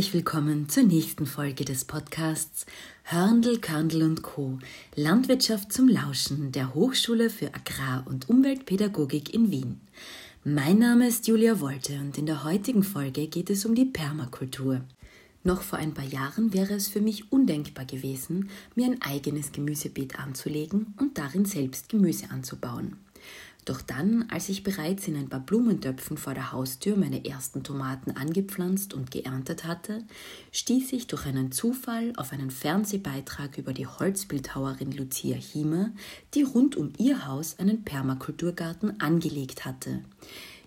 herzlich 0.00 0.14
willkommen 0.14 0.66
zur 0.70 0.84
nächsten 0.84 1.26
Folge 1.26 1.66
des 1.66 1.84
Podcasts 1.84 2.64
Hörndl, 3.02 3.58
Körndl 3.58 4.02
und 4.02 4.22
Co. 4.22 4.58
Landwirtschaft 4.94 5.74
zum 5.74 5.88
Lauschen 5.88 6.52
der 6.52 6.74
Hochschule 6.74 7.28
für 7.28 7.52
Agrar- 7.54 8.06
und 8.06 8.30
Umweltpädagogik 8.30 9.34
in 9.34 9.50
Wien. 9.50 9.78
Mein 10.42 10.78
Name 10.78 11.06
ist 11.06 11.28
Julia 11.28 11.60
Wolte 11.60 12.00
und 12.00 12.16
in 12.16 12.24
der 12.24 12.44
heutigen 12.44 12.82
Folge 12.82 13.26
geht 13.26 13.50
es 13.50 13.66
um 13.66 13.74
die 13.74 13.84
Permakultur. 13.84 14.80
Noch 15.44 15.60
vor 15.60 15.78
ein 15.78 15.92
paar 15.92 16.06
Jahren 16.06 16.54
wäre 16.54 16.72
es 16.72 16.88
für 16.88 17.02
mich 17.02 17.30
undenkbar 17.30 17.84
gewesen, 17.84 18.48
mir 18.74 18.86
ein 18.86 19.02
eigenes 19.02 19.52
Gemüsebeet 19.52 20.18
anzulegen 20.18 20.94
und 20.98 21.18
darin 21.18 21.44
selbst 21.44 21.90
Gemüse 21.90 22.30
anzubauen. 22.30 22.96
Doch 23.66 23.82
dann, 23.82 24.24
als 24.30 24.48
ich 24.48 24.62
bereits 24.62 25.06
in 25.06 25.16
ein 25.16 25.28
paar 25.28 25.40
Blumentöpfen 25.40 26.16
vor 26.16 26.34
der 26.34 26.52
Haustür 26.52 26.96
meine 26.96 27.24
ersten 27.24 27.62
Tomaten 27.62 28.12
angepflanzt 28.12 28.94
und 28.94 29.10
geerntet 29.10 29.64
hatte, 29.64 30.02
stieß 30.52 30.92
ich 30.92 31.06
durch 31.06 31.26
einen 31.26 31.52
Zufall 31.52 32.12
auf 32.16 32.32
einen 32.32 32.50
Fernsehbeitrag 32.50 33.58
über 33.58 33.74
die 33.74 33.86
Holzbildhauerin 33.86 34.92
Lucia 34.92 35.36
Hiemer, 35.36 35.90
die 36.34 36.42
rund 36.42 36.76
um 36.76 36.92
ihr 36.96 37.26
Haus 37.26 37.58
einen 37.58 37.84
Permakulturgarten 37.84 39.00
angelegt 39.00 39.66
hatte. 39.66 40.00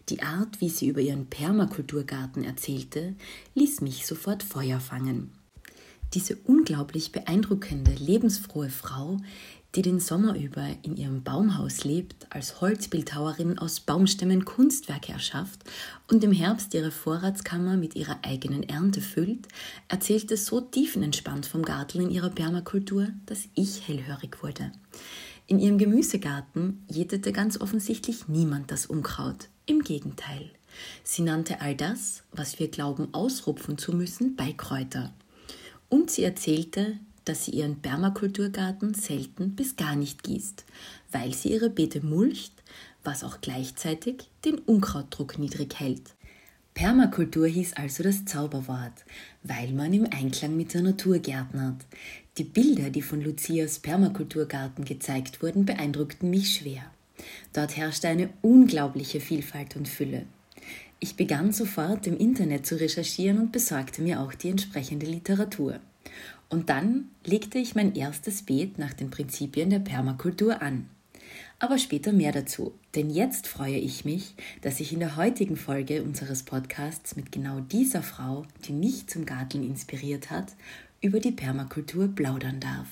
Die 0.10 0.22
Art, 0.22 0.62
wie 0.62 0.70
sie 0.70 0.88
über 0.88 1.02
ihren 1.02 1.28
Permakulturgarten 1.28 2.44
erzählte, 2.44 3.16
ließ 3.55 3.82
mich 3.82 4.05
sofort 4.05 4.44
Feuer 4.44 4.80
fangen. 4.80 5.32
Diese 6.13 6.35
unglaublich 6.35 7.12
beeindruckende, 7.12 7.91
lebensfrohe 7.94 8.70
Frau 8.70 9.18
die 9.76 9.82
den 9.82 9.99
Sommer 9.99 10.35
über 10.38 10.68
in 10.84 10.96
ihrem 10.96 11.24
Baumhaus 11.24 11.84
lebt, 11.84 12.27
als 12.29 12.62
Holzbildhauerin 12.62 13.57
aus 13.57 13.79
Baumstämmen 13.79 14.46
Kunstwerke 14.46 15.12
erschafft 15.12 15.63
und 16.07 16.24
im 16.24 16.32
Herbst 16.32 16.74
ihre 16.74 16.91
Vorratskammer 16.91 17.76
mit 17.76 17.96
ihrer 17.96 18.20
eigenen 18.21 18.63
Ernte 18.63 19.01
füllt, 19.01 19.48
erzählte 19.88 20.38
so 20.38 20.62
tiefenentspannt 20.62 21.46
vom 21.46 21.63
Garten 21.63 22.01
in 22.01 22.12
ihrer 22.12 22.29
Permakultur, 22.29 23.07
dass 23.26 23.46
ich 23.55 23.88
hellhörig 23.88 24.44
wurde. 24.44 24.71
In 25.48 25.60
ihrem 25.60 25.77
Gemüsegarten 25.77 26.85
jätete 26.90 27.32
ganz 27.32 27.60
offensichtlich 27.60 28.27
niemand 28.27 28.71
das 28.71 28.85
Unkraut. 28.85 29.49
Im 29.66 29.82
Gegenteil. 29.82 30.51
Sie 31.04 31.21
nannte 31.21 31.62
all 31.62 31.76
das, 31.76 32.24
was 32.32 32.60
wir 32.60 32.68
glauben 32.68 33.13
ausrupfen 33.13 33.77
zu 33.77 33.94
müssen, 33.94 34.35
Beikräuter. 34.35 35.13
Und 35.90 36.12
sie 36.12 36.24
erzählte, 36.24 36.98
dass 37.26 37.46
sie 37.46 37.52
ihren 37.52 37.82
Permakulturgarten 37.82 38.93
selten 38.93 39.55
bis 39.55 39.76
gar 39.76 39.96
nicht 39.96 40.24
gießt, 40.24 40.66
weil 41.12 41.34
sie 41.34 41.52
ihre 41.52 41.70
Beete 41.70 42.05
mulcht, 42.05 42.54
was 43.04 43.24
auch 43.24 43.41
gleichzeitig 43.41 44.29
den 44.46 44.60
Unkrautdruck 44.60 45.38
niedrig 45.38 45.79
hält. 45.79 46.13
Permakultur 46.74 47.48
hieß 47.48 47.74
also 47.74 48.01
das 48.01 48.26
Zauberwort, 48.26 49.05
weil 49.44 49.71
man 49.74 49.94
im 49.94 50.07
Einklang 50.12 50.57
mit 50.57 50.74
der 50.74 50.82
Natur 50.82 51.20
gärtnert. 51.20 51.85
Die 52.38 52.44
Bilder, 52.44 52.90
die 52.90 53.04
von 53.04 53.21
Lucias 53.21 53.77
Permakulturgarten 53.79 54.84
gezeigt 54.84 55.44
wurden, 55.44 55.66
beeindruckten 55.66 56.32
mich 56.32 56.55
schwer. 56.55 56.84
Dort 57.54 57.77
herrschte 57.77 58.07
eine 58.07 58.29
unglaubliche 58.41 59.20
Vielfalt 59.20 59.76
und 59.76 59.88
Fülle. 59.88 60.26
Ich 60.99 61.16
begann 61.16 61.51
sofort 61.51 62.07
im 62.07 62.18
Internet 62.18 62.66
zu 62.66 62.79
recherchieren 62.79 63.38
und 63.38 63.51
besorgte 63.51 64.01
mir 64.01 64.22
auch 64.22 64.34
die 64.34 64.50
entsprechende 64.50 65.06
Literatur. 65.06 65.79
Und 66.50 66.69
dann 66.69 67.09
legte 67.25 67.57
ich 67.57 67.75
mein 67.75 67.96
erstes 67.96 68.44
Beet 68.44 68.78
nach 68.78 68.94
den 68.94 69.09
Prinzipien 69.09 69.69
der 69.69 69.79
Permakultur 69.79 70.62
an. 70.62 70.90
Aber 71.59 71.78
später 71.78 72.12
mehr 72.12 72.31
dazu, 72.31 72.74
denn 72.96 73.09
jetzt 73.09 73.47
freue 73.47 73.78
ich 73.78 74.06
mich, 74.06 74.35
dass 74.62 74.79
ich 74.79 74.94
in 74.94 75.00
der 75.00 75.16
heutigen 75.16 75.56
Folge 75.56 76.03
unseres 76.03 76.44
Podcasts 76.44 77.16
mit 77.16 77.31
genau 77.31 77.59
dieser 77.59 78.03
Frau, 78.03 78.46
die 78.66 78.73
mich 78.73 79.07
zum 79.07 79.25
Garteln 79.25 79.63
inspiriert 79.63 80.29
hat, 80.29 80.53
über 81.02 81.19
die 81.19 81.31
Permakultur 81.31 82.07
plaudern 82.07 82.59
darf. 82.59 82.88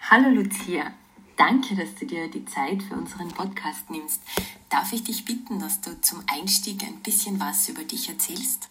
Hallo 0.00 0.30
Lucia, 0.30 0.92
danke, 1.36 1.76
dass 1.76 1.94
du 1.94 2.06
dir 2.06 2.30
die 2.30 2.44
Zeit 2.44 2.82
für 2.82 2.94
unseren 2.94 3.28
Podcast 3.28 3.90
nimmst. 3.90 4.22
Darf 4.70 4.92
ich 4.92 5.04
dich 5.04 5.24
bitten, 5.24 5.58
dass 5.60 5.80
du 5.80 6.00
zum 6.00 6.22
Einstieg 6.26 6.82
ein 6.82 7.02
bisschen 7.02 7.38
was 7.38 7.68
über 7.68 7.84
dich 7.84 8.08
erzählst? 8.08 8.68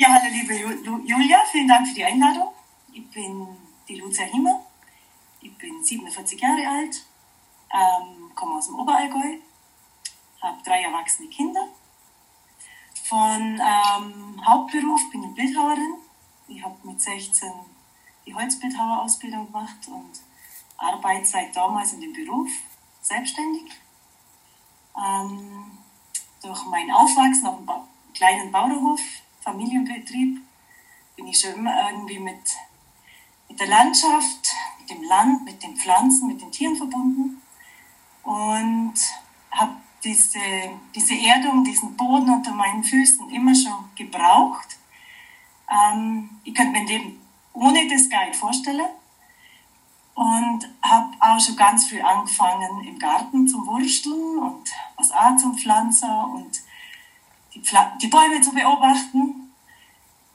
Ja, 0.00 0.10
hallo 0.12 0.32
liebe 0.32 0.54
Julia, 0.54 1.40
vielen 1.50 1.66
Dank 1.66 1.88
für 1.88 1.94
die 1.94 2.04
Einladung. 2.04 2.52
Ich 2.92 3.10
bin 3.10 3.48
die 3.88 3.96
Lucia 3.96 4.26
Himmer, 4.26 4.64
ich 5.40 5.52
bin 5.58 5.82
47 5.82 6.40
Jahre 6.40 6.68
alt, 6.68 7.04
ähm, 7.72 8.30
komme 8.32 8.58
aus 8.58 8.66
dem 8.66 8.78
Oberallgäu, 8.78 9.38
habe 10.40 10.62
drei 10.64 10.82
erwachsene 10.82 11.28
Kinder. 11.30 11.66
Von 13.08 13.60
ähm, 13.60 14.40
Hauptberuf 14.46 15.10
bin 15.10 15.24
ich 15.24 15.34
Bildhauerin. 15.34 15.94
Ich 16.46 16.62
habe 16.62 16.76
mit 16.84 17.00
16 17.00 17.50
die 18.24 18.32
Holzbildhauerausbildung 18.36 19.46
gemacht 19.46 19.88
und 19.88 20.12
arbeite 20.76 21.26
seit 21.26 21.56
damals 21.56 21.94
in 21.94 22.02
dem 22.02 22.12
Beruf 22.12 22.52
selbstständig. 23.02 23.72
Ähm, 24.96 25.76
durch 26.40 26.64
mein 26.66 26.88
Aufwachsen 26.88 27.48
auf 27.48 27.56
einem 27.56 27.88
kleinen 28.14 28.52
Bauernhof 28.52 29.00
Familienbetrieb 29.48 30.40
bin 31.16 31.26
ich 31.26 31.40
schon 31.40 31.54
immer 31.54 31.90
irgendwie 31.90 32.18
mit, 32.18 32.42
mit 33.48 33.58
der 33.58 33.66
Landschaft, 33.66 34.54
mit 34.78 34.90
dem 34.90 35.02
Land, 35.04 35.44
mit 35.44 35.62
den 35.62 35.74
Pflanzen, 35.74 36.28
mit 36.28 36.40
den 36.42 36.52
Tieren 36.52 36.76
verbunden 36.76 37.40
und 38.24 38.94
habe 39.50 39.72
diese, 40.04 40.38
diese 40.94 41.14
Erdung, 41.14 41.64
diesen 41.64 41.96
Boden 41.96 42.28
unter 42.28 42.52
meinen 42.52 42.84
Füßen 42.84 43.30
immer 43.30 43.54
schon 43.54 43.88
gebraucht. 43.94 44.76
Ähm, 45.70 46.28
ich 46.44 46.54
könnte 46.54 46.72
mein 46.72 46.86
Leben 46.86 47.18
ohne 47.54 47.88
das 47.88 48.08
gar 48.10 48.26
nicht 48.26 48.36
vorstellen 48.36 48.90
und 50.14 50.68
habe 50.82 51.16
auch 51.20 51.40
schon 51.40 51.56
ganz 51.56 51.88
früh 51.88 52.02
angefangen 52.02 52.84
im 52.84 52.98
Garten 52.98 53.48
zum 53.48 53.66
Wursteln 53.66 54.38
und 54.38 54.70
was 54.96 55.10
auch 55.10 55.36
zum 55.36 55.56
Pflanzen 55.56 56.10
und 56.34 56.60
die, 57.62 57.76
die 58.02 58.06
Bäume 58.08 58.40
zu 58.40 58.52
beobachten. 58.52 59.52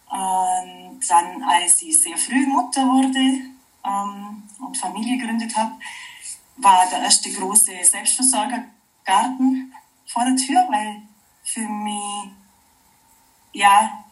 Und 0.10 1.00
dann, 1.10 1.44
als 1.44 1.82
ich 1.82 2.02
sehr 2.02 2.18
früh 2.18 2.46
Mutter 2.46 2.86
wurde 2.86 3.42
ähm, 3.84 4.44
und 4.60 4.78
Familie 4.78 5.18
gegründet 5.18 5.56
habe, 5.56 5.74
war 6.58 6.88
der 6.90 7.00
erste 7.00 7.32
große 7.32 7.72
Selbstversorgergarten 7.84 9.74
vor 10.06 10.26
der 10.26 10.36
Tür, 10.36 10.66
weil 10.70 11.02
für 11.44 11.68
mich 11.68 12.32
ja, 13.54 14.04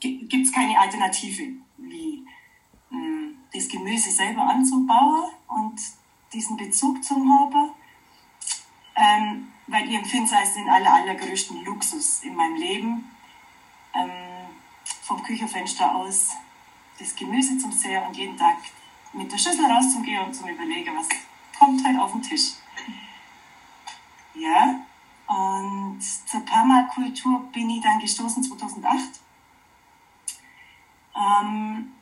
gibt 0.00 0.46
es 0.46 0.52
keine 0.52 0.78
Alternative, 0.78 1.52
wie 1.78 2.24
mh, 2.90 2.98
hm, 2.98 3.38
das 3.52 3.68
Gemüse 3.68 4.10
selber 4.10 4.42
anzubauen 4.42 5.30
und 5.48 5.80
diesen 6.32 6.56
Bezug 6.56 7.02
zu 7.02 7.14
haben. 7.14 7.70
Ähm, 8.96 9.52
weil 9.66 9.92
es 9.92 10.32
als 10.32 10.54
den 10.54 10.68
aller, 10.68 10.92
allergrößten 10.92 11.64
Luxus 11.64 12.22
in 12.22 12.34
meinem 12.34 12.56
Leben, 12.56 13.10
ähm, 13.94 14.10
vom 15.02 15.22
Küchenfenster 15.22 15.94
aus 15.94 16.36
das 16.98 17.14
Gemüse 17.14 17.58
zum 17.58 17.72
Sehen 17.72 18.02
und 18.04 18.16
jeden 18.16 18.36
Tag 18.36 18.56
mit 19.12 19.30
der 19.30 19.38
Schüssel 19.38 19.66
rauszugehen 19.66 20.24
und 20.24 20.34
zum 20.34 20.48
Überlegen, 20.48 20.96
was 20.96 21.08
kommt 21.58 21.84
halt 21.84 21.98
auf 21.98 22.12
den 22.12 22.22
Tisch. 22.22 22.52
Ja, 24.34 24.80
und 25.26 26.00
zur 26.00 26.40
Permakultur 26.40 27.40
bin 27.52 27.70
ich 27.70 27.82
dann 27.82 27.98
gestoßen 27.98 28.42
2008. 28.42 29.20
Ähm, 31.16 31.92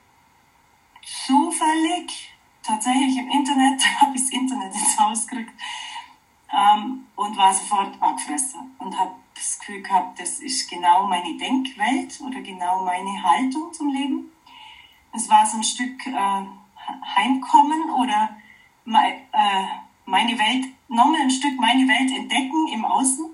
zufällig, 1.26 2.34
tatsächlich 2.62 3.16
im 3.16 3.28
Internet, 3.30 3.82
habe 4.00 4.16
ich 4.16 4.22
das 4.22 4.30
Internet 4.30 4.74
ins 4.74 4.98
Haus 4.98 5.26
gekriegt 5.26 5.52
ähm, 6.52 7.06
und 7.16 7.36
war 7.36 7.52
sofort 7.52 8.00
angefressen 8.02 8.74
und 8.78 8.98
habe 8.98 9.14
das 9.34 9.58
Gefühl 9.58 9.82
gehabt, 9.82 10.20
das 10.20 10.40
ist 10.40 10.68
genau 11.04 11.06
meine 11.06 11.36
Denkwelt 11.36 12.20
oder 12.20 12.40
genau 12.40 12.84
meine 12.84 13.22
Haltung 13.22 13.72
zum 13.72 13.88
Leben. 13.88 14.32
Es 15.12 15.28
war 15.28 15.46
so 15.46 15.56
ein 15.56 15.62
Stück 15.62 16.06
äh, 16.06 16.42
Heimkommen 17.16 17.90
oder 17.90 18.36
äh, 18.86 19.64
meine 20.06 20.38
Welt, 20.38 20.66
nochmal 20.88 21.22
ein 21.22 21.30
Stück 21.30 21.58
meine 21.58 21.86
Welt 21.88 22.10
entdecken 22.10 22.68
im 22.68 22.84
Außen. 22.84 23.26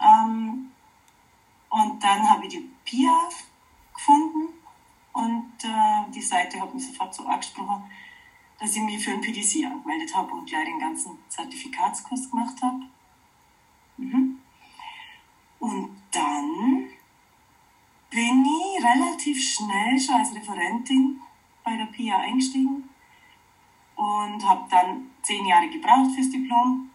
Ähm, 0.00 0.70
und 1.68 2.02
dann 2.02 2.28
habe 2.28 2.46
ich 2.46 2.54
die 2.54 2.70
Pia 2.84 3.28
gefunden 3.94 4.54
und 5.12 5.52
äh, 5.62 6.10
die 6.12 6.22
Seite 6.22 6.60
hat 6.60 6.74
mich 6.74 6.86
sofort 6.86 7.14
so 7.14 7.26
angesprochen 7.26 7.84
dass 8.58 8.76
ich 8.76 8.82
mich 8.82 9.02
für 9.02 9.12
ein 9.12 9.22
PDC 9.22 9.64
angemeldet 9.64 10.14
habe 10.14 10.32
und 10.32 10.44
gleich 10.44 10.66
den 10.66 10.78
ganzen 10.78 11.18
Zertifikatskurs 11.30 12.30
gemacht 12.30 12.60
habe. 12.60 12.82
Mhm. 13.96 14.38
Und 15.60 15.99
dann 16.10 16.88
bin 18.10 18.44
ich 18.44 18.84
relativ 18.84 19.40
schnell 19.40 19.98
schon 19.98 20.16
als 20.16 20.34
Referentin 20.34 21.20
bei 21.64 21.76
der 21.76 21.86
PIA 21.86 22.18
eingestiegen 22.18 22.88
und 23.96 24.48
habe 24.48 24.66
dann 24.70 25.10
zehn 25.22 25.46
Jahre 25.46 25.68
gebraucht 25.68 26.12
fürs 26.14 26.30
Diplom. 26.30 26.90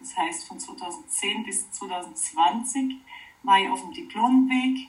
Das 0.00 0.16
heißt, 0.16 0.48
von 0.48 0.58
2010 0.58 1.44
bis 1.44 1.70
2020 1.72 2.96
war 3.42 3.60
ich 3.60 3.68
auf 3.68 3.80
dem 3.82 3.92
Diplomweg. 3.92 4.88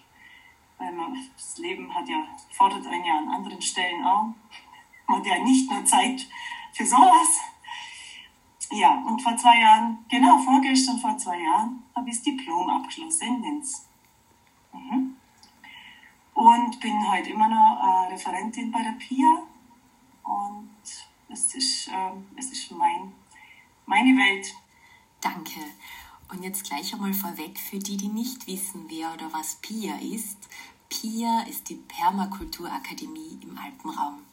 weil 0.78 0.94
das 1.36 1.58
Leben 1.58 1.94
hat 1.94 2.08
ja, 2.08 2.24
fordert 2.52 2.88
einen 2.88 3.06
ja 3.06 3.18
an 3.18 3.30
anderen 3.30 3.62
Stellen 3.62 4.04
auch. 4.04 4.34
Man 5.08 5.20
hat 5.20 5.26
ja 5.26 5.40
nicht 5.40 5.70
nur 5.70 5.84
Zeit 5.86 6.28
für 6.72 6.86
sowas. 6.86 7.42
Ja, 8.72 9.04
und 9.08 9.22
vor 9.22 9.36
zwei 9.36 9.60
Jahren, 9.60 10.06
genau 10.10 10.38
vorgestern 10.38 11.00
vor 11.00 11.18
zwei 11.18 11.40
Jahren, 11.40 11.84
habe 11.96 12.10
ich 12.10 12.16
das 12.16 12.24
Diplom 12.24 12.70
abgeschlossen 12.70 13.28
in 13.28 13.42
Linz. 13.42 13.88
Mhm. 14.74 15.16
Und 16.36 16.80
bin 16.80 17.12
heute 17.12 17.32
immer 17.32 17.48
noch 17.48 17.80
äh, 17.82 18.14
Referentin 18.14 18.72
bei 18.72 18.84
der 18.84 18.92
PIA. 18.92 19.44
Und 20.24 20.70
es 21.30 21.56
ist, 21.56 21.88
äh, 21.88 22.12
es 22.36 22.52
ist 22.52 22.72
mein, 22.72 23.12
meine 23.88 24.16
Welt. 24.16 24.54
Danke. 25.20 25.60
Und 26.32 26.44
jetzt 26.44 26.64
gleich 26.64 26.94
einmal 26.94 27.14
vorweg 27.14 27.58
für 27.58 27.80
die, 27.80 27.98
die 27.98 28.08
nicht 28.08 28.46
wissen, 28.46 28.86
wer 28.88 29.12
oder 29.14 29.34
was 29.34 29.56
PIA 29.56 29.96
ist. 29.98 30.48
PIA 30.90 31.42
ist 31.42 31.70
die 31.70 31.76
Permakulturakademie 31.76 33.40
im 33.42 33.58
Alpenraum. 33.58 34.29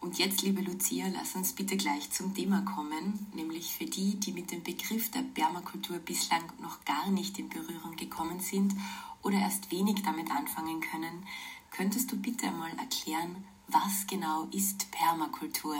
Und 0.00 0.18
jetzt, 0.18 0.42
liebe 0.42 0.62
Lucia, 0.62 1.08
lass 1.08 1.34
uns 1.34 1.52
bitte 1.52 1.76
gleich 1.76 2.10
zum 2.10 2.32
Thema 2.34 2.62
kommen, 2.62 3.26
nämlich 3.34 3.74
für 3.74 3.84
die, 3.84 4.14
die 4.14 4.32
mit 4.32 4.52
dem 4.52 4.62
Begriff 4.62 5.10
der 5.10 5.22
Permakultur 5.22 5.98
bislang 5.98 6.44
noch 6.60 6.84
gar 6.84 7.10
nicht 7.10 7.38
in 7.38 7.48
Berührung 7.48 7.96
gekommen 7.96 8.38
sind 8.38 8.74
oder 9.22 9.38
erst 9.38 9.72
wenig 9.72 10.02
damit 10.02 10.30
anfangen 10.30 10.80
können, 10.80 11.26
könntest 11.70 12.12
du 12.12 12.16
bitte 12.16 12.46
einmal 12.46 12.70
erklären, 12.78 13.44
was 13.66 14.06
genau 14.06 14.48
ist 14.52 14.90
Permakultur? 14.92 15.76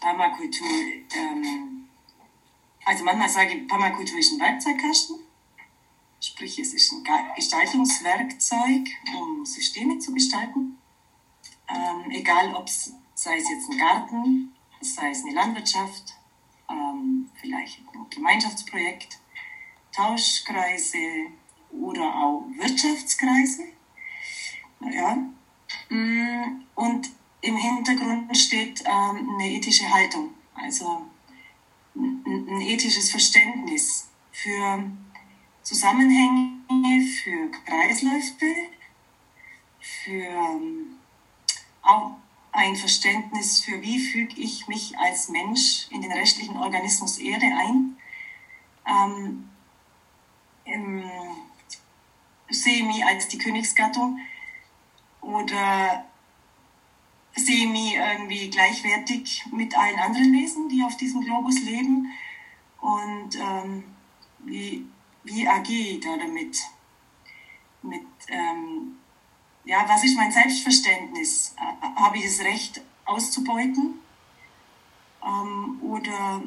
Permakultur, 0.00 0.66
ähm, 1.14 1.88
also 2.84 3.04
manchmal 3.04 3.28
sage 3.28 3.54
ich, 3.54 3.68
Permakultur 3.68 4.18
ist 4.18 4.32
ein 4.32 4.40
Werkzeugkasten. 4.40 5.16
Sprich, 6.20 6.58
es 6.60 6.72
ist 6.72 6.92
ein 6.92 7.04
Gestaltungswerkzeug, 7.34 8.88
um 9.16 9.44
Systeme 9.44 9.98
zu 9.98 10.12
gestalten. 10.12 10.78
Ähm, 11.68 12.10
egal, 12.10 12.54
ob 12.54 12.66
es, 12.66 12.92
sei 13.14 13.36
es 13.36 13.48
jetzt 13.48 13.70
ein 13.70 13.78
Garten, 13.78 14.54
sei 14.80 15.10
es 15.10 15.24
eine 15.24 15.34
Landwirtschaft, 15.34 16.14
ähm, 16.68 17.30
vielleicht 17.40 17.80
ein 17.94 18.10
Gemeinschaftsprojekt, 18.10 19.18
Tauschkreise 19.92 21.26
oder 21.70 22.14
auch 22.14 22.44
Wirtschaftskreise. 22.56 23.64
Ja. 24.80 25.16
Mm, 25.88 26.64
und 26.74 27.10
im 27.40 27.56
Hintergrund 27.56 28.36
steht 28.36 28.82
ähm, 28.86 29.30
eine 29.34 29.50
ethische 29.50 29.88
Haltung, 29.92 30.30
also 30.54 31.06
ein 31.94 32.60
ethisches 32.60 33.10
Verständnis 33.10 34.08
für 34.30 34.90
Zusammenhänge, 35.62 37.06
für 37.22 37.50
Kreisläufe, 37.64 38.54
für 39.80 40.24
ähm, 40.24 40.98
auch 41.82 42.12
ein 42.52 42.76
Verständnis 42.76 43.62
für, 43.62 43.80
wie 43.82 43.98
füge 43.98 44.40
ich 44.40 44.68
mich 44.68 44.98
als 44.98 45.28
Mensch 45.28 45.88
in 45.90 46.02
den 46.02 46.12
restlichen 46.12 46.56
Organismus 46.56 47.18
Erde 47.18 47.46
ein. 47.46 47.96
Ähm, 48.86 49.48
ähm, 50.66 51.10
sehe 52.48 52.84
mich 52.84 53.04
als 53.04 53.28
die 53.28 53.38
Königsgattung 53.38 54.20
oder 55.22 56.04
sehe 57.34 57.66
mich 57.66 57.94
irgendwie 57.94 58.50
gleichwertig 58.50 59.44
mit 59.50 59.76
allen 59.76 59.98
anderen 59.98 60.32
Wesen, 60.32 60.68
die 60.68 60.82
auf 60.82 60.96
diesem 60.96 61.22
Globus 61.22 61.60
leben. 61.62 62.12
Und 62.80 63.36
ähm, 63.36 63.84
wie, 64.40 64.84
wie 65.24 65.48
agiere 65.48 65.88
ich 65.88 66.00
da 66.00 66.16
damit? 66.16 66.58
Mit, 67.82 68.06
ähm, 68.28 68.98
ja, 69.64 69.84
was 69.88 70.04
ist 70.04 70.16
mein 70.16 70.32
Selbstverständnis? 70.32 71.54
Habe 71.96 72.18
ich 72.18 72.24
das 72.24 72.40
Recht 72.40 72.82
auszubeuten? 73.04 74.00
Ähm, 75.24 75.80
oder 75.82 76.42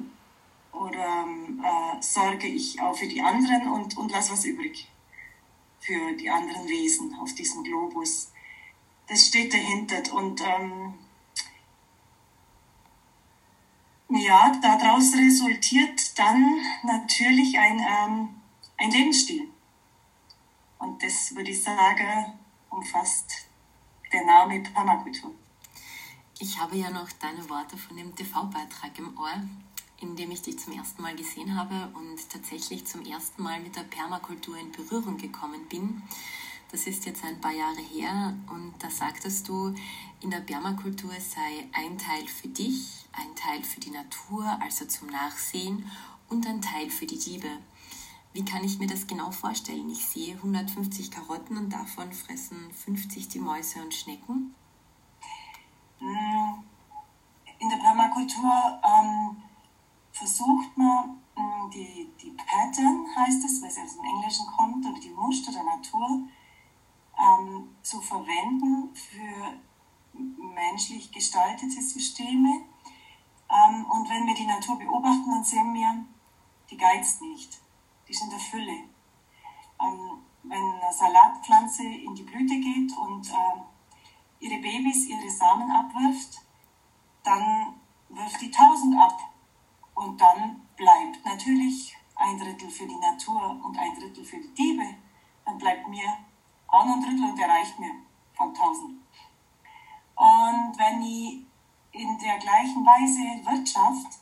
oder 0.75 1.25
äh, 1.63 2.01
sorge 2.01 2.47
ich 2.47 2.81
auch 2.81 2.97
für 2.97 3.07
die 3.07 3.21
anderen 3.21 3.71
und, 3.71 3.97
und 3.97 4.11
lasse 4.11 4.33
was 4.33 4.45
übrig 4.45 4.89
für 5.79 6.13
die 6.13 6.29
anderen 6.29 6.67
Wesen 6.67 7.15
auf 7.15 7.33
diesem 7.33 7.63
Globus? 7.63 8.31
Das 9.07 9.27
steht 9.27 9.53
dahinter 9.53 10.13
und 10.13 10.41
ähm, 10.41 10.95
ja, 14.09 14.51
daraus 14.61 15.13
resultiert 15.13 16.17
dann 16.17 16.59
natürlich 16.83 17.57
ein, 17.57 17.79
ähm, 17.79 18.29
ein 18.77 18.91
Lebensstil. 18.91 19.47
Und 20.79 21.01
das 21.01 21.35
würde 21.35 21.51
ich 21.51 21.63
sagen, 21.63 22.33
umfasst 22.75 23.47
der 24.11 24.25
Name 24.25 24.61
Permakultur. 24.61 25.33
Ich 26.39 26.59
habe 26.59 26.75
ja 26.75 26.89
noch 26.89 27.09
deine 27.13 27.49
Worte 27.49 27.77
von 27.77 27.95
dem 27.95 28.13
TV-Beitrag 28.13 28.99
im 28.99 29.17
Ohr, 29.17 29.43
in 30.01 30.15
dem 30.17 30.31
ich 30.31 30.41
dich 30.41 30.59
zum 30.59 30.73
ersten 30.73 31.01
Mal 31.01 31.15
gesehen 31.15 31.55
habe 31.57 31.89
und 31.97 32.29
tatsächlich 32.29 32.85
zum 32.85 33.05
ersten 33.05 33.41
Mal 33.41 33.61
mit 33.61 33.77
der 33.77 33.83
Permakultur 33.83 34.57
in 34.57 34.73
Berührung 34.73 35.17
gekommen 35.17 35.65
bin. 35.69 36.03
Das 36.69 36.85
ist 36.87 37.05
jetzt 37.05 37.23
ein 37.23 37.39
paar 37.39 37.53
Jahre 37.53 37.81
her 37.81 38.33
und 38.49 38.73
da 38.79 38.89
sagtest 38.89 39.47
du, 39.47 39.73
in 40.19 40.29
der 40.29 40.41
Permakultur 40.41 41.13
sei 41.13 41.69
ein 41.71 41.97
Teil 41.97 42.27
für 42.27 42.49
dich, 42.49 43.05
ein 43.13 43.33
Teil 43.35 43.63
für 43.63 43.79
die 43.79 43.91
Natur, 43.91 44.45
also 44.61 44.85
zum 44.85 45.07
Nachsehen 45.07 45.89
und 46.27 46.45
ein 46.45 46.61
Teil 46.61 46.89
für 46.89 47.05
die 47.05 47.29
Liebe. 47.29 47.49
Wie 48.35 48.43
kann 48.43 48.65
ich 48.65 48.79
mir 48.79 48.87
das 48.87 49.07
genau 49.07 49.31
vorstellen? 49.31 49.89
Ich 49.89 50.05
sehe 50.05 50.35
150 50.35 51.09
Karotten 51.09 51.55
und 51.55 51.69
davon 51.69 52.11
fressen 52.11 52.69
50 52.69 53.29
die 53.29 53.39
Mäuse 53.39 53.81
und 53.81 53.93
Schnecken. 53.93 54.53
Mm, 56.01 56.55
in 57.59 57.69
der 57.69 57.77
Permakultur 57.77 58.81
ähm, 58.83 59.37
versucht 60.11 60.77
man 60.77 61.11
mm, 61.37 61.69
die, 61.71 62.09
die 62.21 62.31
Pattern, 62.31 63.05
heißt 63.15 63.45
es, 63.45 63.61
weil 63.61 63.69
es 63.69 63.77
aus 63.77 63.95
dem 63.95 64.03
Englischen 64.03 64.47
kommt, 64.47 64.85
oder 64.85 64.99
die 64.99 65.11
Muster 65.11 65.53
der 65.53 65.63
Natur 65.63 66.27
ähm, 67.17 67.69
zu 67.83 68.01
verwenden 68.01 68.93
für 68.93 69.53
menschlich 70.53 71.09
gestaltete 71.09 71.81
Systeme. 71.81 72.63
Ähm, 73.49 73.85
und 73.85 74.09
wenn 74.09 74.27
wir 74.27 74.35
die 74.35 74.45
Natur 74.45 74.77
beobachten, 74.77 75.31
dann 75.31 75.43
sehen 75.45 75.73
wir, 75.73 76.03
die 76.69 76.75
geizt 76.75 77.21
nicht 77.21 77.61
die 78.07 78.13
sind 78.13 78.31
der 78.31 78.39
Fülle. 78.39 78.83
Ähm, 79.81 80.23
wenn 80.43 80.61
eine 80.61 80.93
Salatpflanze 80.93 81.83
in 81.83 82.13
die 82.15 82.23
Blüte 82.23 82.59
geht 82.59 82.95
und 82.97 83.29
äh, 83.29 84.45
ihre 84.45 84.61
Babys 84.61 85.07
ihre 85.07 85.29
Samen 85.29 85.71
abwirft, 85.71 86.41
dann 87.23 87.75
wirft 88.09 88.41
die 88.41 88.51
tausend 88.51 88.95
ab. 88.97 89.17
Und 89.95 90.19
dann 90.19 90.67
bleibt 90.75 91.25
natürlich 91.25 91.95
ein 92.15 92.37
Drittel 92.37 92.69
für 92.69 92.85
die 92.85 92.97
Natur 92.97 93.59
und 93.63 93.77
ein 93.77 93.95
Drittel 93.95 94.23
für 94.23 94.37
die 94.37 94.53
Diebe. 94.53 94.95
Dann 95.45 95.57
bleibt 95.57 95.87
mir 95.87 96.17
auch 96.67 96.85
noch 96.85 96.95
ein 96.95 97.01
Drittel 97.01 97.29
und 97.29 97.39
der 97.39 97.49
reicht 97.49 97.79
mir 97.79 97.91
von 98.33 98.53
tausend. 98.53 99.01
Und 100.15 100.77
wenn 100.77 101.01
ich 101.01 101.45
in 101.91 102.17
der 102.19 102.37
gleichen 102.37 102.85
Weise 102.85 103.45
wirtschaft, 103.45 104.19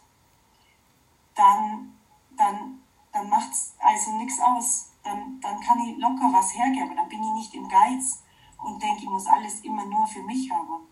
dann, 1.35 1.93
dann 2.37 2.83
dann 3.13 3.29
macht 3.29 3.53
es 3.53 3.75
also 3.79 4.17
nichts 4.17 4.39
aus. 4.41 4.89
Dann, 5.03 5.39
dann 5.39 5.59
kann 5.61 5.79
ich 5.79 5.97
locker 5.97 6.33
was 6.33 6.57
hergeben. 6.57 6.95
Dann 6.95 7.07
bin 7.07 7.23
ich 7.23 7.33
nicht 7.33 7.53
im 7.53 7.69
Geiz 7.69 8.23
und 8.57 8.81
denke, 8.81 9.03
ich 9.03 9.09
muss 9.09 9.27
alles 9.27 9.61
immer 9.61 9.85
nur 9.85 10.05
für 10.07 10.23
mich 10.23 10.51
haben. 10.51 10.87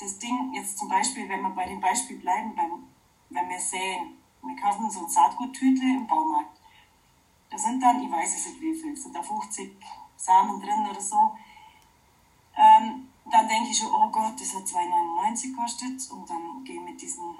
Das 0.00 0.18
Ding, 0.18 0.52
jetzt 0.52 0.78
zum 0.78 0.88
Beispiel, 0.88 1.28
wenn 1.28 1.42
wir 1.42 1.50
bei 1.50 1.66
dem 1.66 1.80
Beispiel 1.80 2.18
bleiben, 2.18 2.54
beim, 2.54 2.88
wenn 3.30 3.48
wir 3.48 3.60
säen, 3.60 4.16
wir 4.42 4.56
kaufen 4.56 4.90
so 4.90 5.00
ein 5.00 5.08
Saatguttütle 5.08 5.94
im 5.94 6.06
Baumarkt. 6.06 6.60
Da 7.50 7.58
sind 7.58 7.73
dann, 7.84 8.02
ich 8.02 8.10
weiß 8.10 8.34
es 8.34 8.46
nicht 8.46 8.60
wie 8.60 8.74
viel, 8.74 8.96
sind 8.96 9.14
da 9.14 9.22
50 9.22 9.76
Samen 10.16 10.60
drin 10.60 10.86
oder 10.90 11.00
so. 11.00 11.36
Ähm, 12.56 13.08
dann 13.30 13.48
denke 13.48 13.70
ich 13.70 13.78
schon, 13.78 13.92
oh 13.92 14.08
Gott, 14.10 14.40
das 14.40 14.54
hat 14.54 14.64
2,99 14.64 15.50
gekostet 15.50 16.10
und 16.10 16.28
dann 16.28 16.64
gehe 16.64 16.76
ich 16.76 16.82
mit 16.82 17.00
diesen 17.00 17.36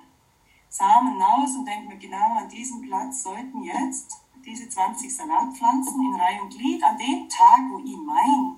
Samen 0.68 1.20
aus 1.22 1.56
und 1.56 1.64
denke 1.64 1.88
mir, 1.88 1.98
genau 1.98 2.36
an 2.36 2.48
diesem 2.48 2.82
Platz 2.82 3.22
sollten 3.22 3.62
jetzt 3.62 4.20
diese 4.44 4.68
20 4.68 5.14
Salatpflanzen 5.14 6.02
in 6.02 6.20
Reihe 6.20 6.42
und 6.42 6.50
Glied 6.50 6.82
an 6.82 6.98
dem 6.98 7.28
Tag, 7.28 7.60
wo 7.70 7.78
ich 7.78 7.96
meine, 7.96 8.56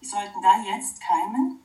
die 0.00 0.06
sollten 0.06 0.42
da 0.42 0.60
jetzt 0.60 1.00
keimen. 1.00 1.60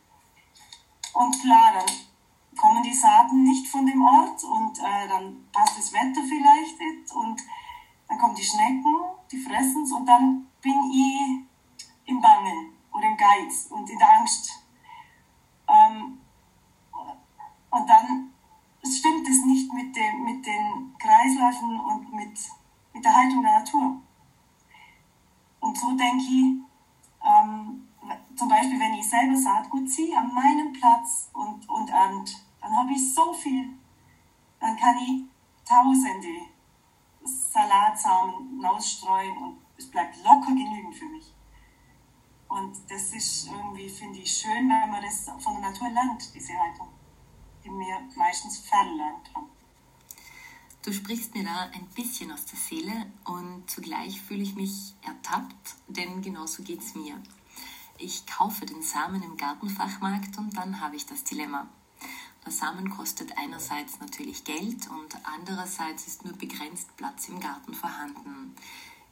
Und 1.14 1.42
klar, 1.42 1.74
dann 1.74 2.58
kommen 2.58 2.84
die 2.84 2.94
Saaten 2.94 3.44
nicht 3.44 3.68
von 3.68 3.86
dem 3.86 4.02
Ort 4.02 4.44
und 4.44 4.80
äh, 4.80 5.08
dann 5.10 5.46
passt 5.52 5.78
das 5.78 5.92
Wetter 5.92 6.22
vielleicht 6.28 6.80
nicht 6.80 7.12
und 7.14 7.42
dann 8.08 8.18
kommen 8.18 8.36
die 8.36 8.44
Schnecken, 8.44 8.96
die 9.32 9.38
fressen 9.38 9.84
es 9.84 9.92
und 9.92 10.06
dann 10.06 10.48
bin 10.62 10.92
ich 10.92 12.10
im 12.10 12.22
Bangen 12.22 12.74
oder 12.92 13.08
im 13.08 13.18
Geiz 13.18 13.68
und 13.70 13.90
in 13.90 13.98
der 13.98 14.20
Angst. 14.20 14.66
Ähm, 15.68 16.20
und 17.70 17.90
dann 17.90 18.34
stimmt 18.84 19.28
es 19.28 19.46
nicht 19.46 19.72
mit, 19.74 19.96
dem, 19.96 20.24
mit 20.24 20.46
den 20.46 20.94
Kreisläufen 21.00 21.80
und 21.80 22.14
mit, 22.14 22.38
mit 22.94 23.06
der 23.06 23.16
Haltung 23.16 23.42
der 23.42 23.60
Natur. 23.60 24.02
Und 25.62 25.78
so 25.78 25.96
denke 25.96 26.24
ich, 26.24 26.42
selber 29.12 29.36
Saatgut 29.36 29.90
ziehe 29.90 30.18
an 30.18 30.34
meinem 30.34 30.72
Platz 30.72 31.30
und, 31.34 31.68
und 31.70 31.90
ernte, 31.90 32.34
dann 32.62 32.76
habe 32.76 32.94
ich 32.94 33.14
so 33.14 33.34
viel, 33.34 33.70
dann 34.60 34.78
kann 34.78 34.98
ich 34.98 35.24
tausende 35.66 36.51
Salatsamen 37.24 38.64
ausstreuen 38.66 39.38
und 39.38 39.58
es 39.78 39.90
bleibt 39.90 40.18
locker 40.24 40.48
genügend 40.48 40.96
für 40.96 41.06
mich. 41.06 41.34
Und 42.48 42.76
das 42.90 43.14
ist 43.14 43.48
irgendwie, 43.48 43.90
finde 43.90 44.20
ich, 44.20 44.32
schön, 44.32 44.70
wenn 44.70 44.90
man 44.92 45.02
das 45.02 45.26
von 45.40 45.54
der 45.54 45.72
Natur 45.72 45.90
lernt, 45.90 46.34
diese 46.36 46.58
Haltung, 46.58 46.90
die 47.64 47.70
mir 47.70 47.98
meistens 48.16 48.58
verlernt 48.60 49.34
haben. 49.34 49.50
Du 50.84 50.92
sprichst 50.92 51.36
mir 51.36 51.44
da 51.44 51.70
ein 51.74 51.86
bisschen 51.96 52.32
aus 52.32 52.46
der 52.46 52.58
Seele 52.58 53.06
und 53.26 53.70
zugleich 53.70 54.20
fühle 54.20 54.42
ich 54.42 54.56
mich 54.56 54.96
ertappt, 55.04 55.76
denn 55.88 56.22
genauso 56.22 56.64
geht 56.64 56.82
es 56.82 56.96
mir. 56.96 57.22
Ich 57.98 58.26
kaufe 58.26 58.66
den 58.66 58.82
Samen 58.82 59.22
im 59.22 59.38
Gartenfachmarkt 59.38 60.38
und 60.40 60.58
dann 60.58 60.82
habe 60.82 60.96
ich 60.96 61.06
das 61.06 61.24
Dilemma. 61.24 61.70
Samen 62.48 62.90
kostet 62.90 63.38
einerseits 63.38 64.00
natürlich 64.00 64.44
Geld 64.44 64.90
und 64.90 65.16
andererseits 65.24 66.08
ist 66.08 66.26
nur 66.26 66.34
begrenzt 66.34 66.96
Platz 66.98 67.30
im 67.30 67.40
Garten 67.40 67.74
vorhanden. 67.74 68.56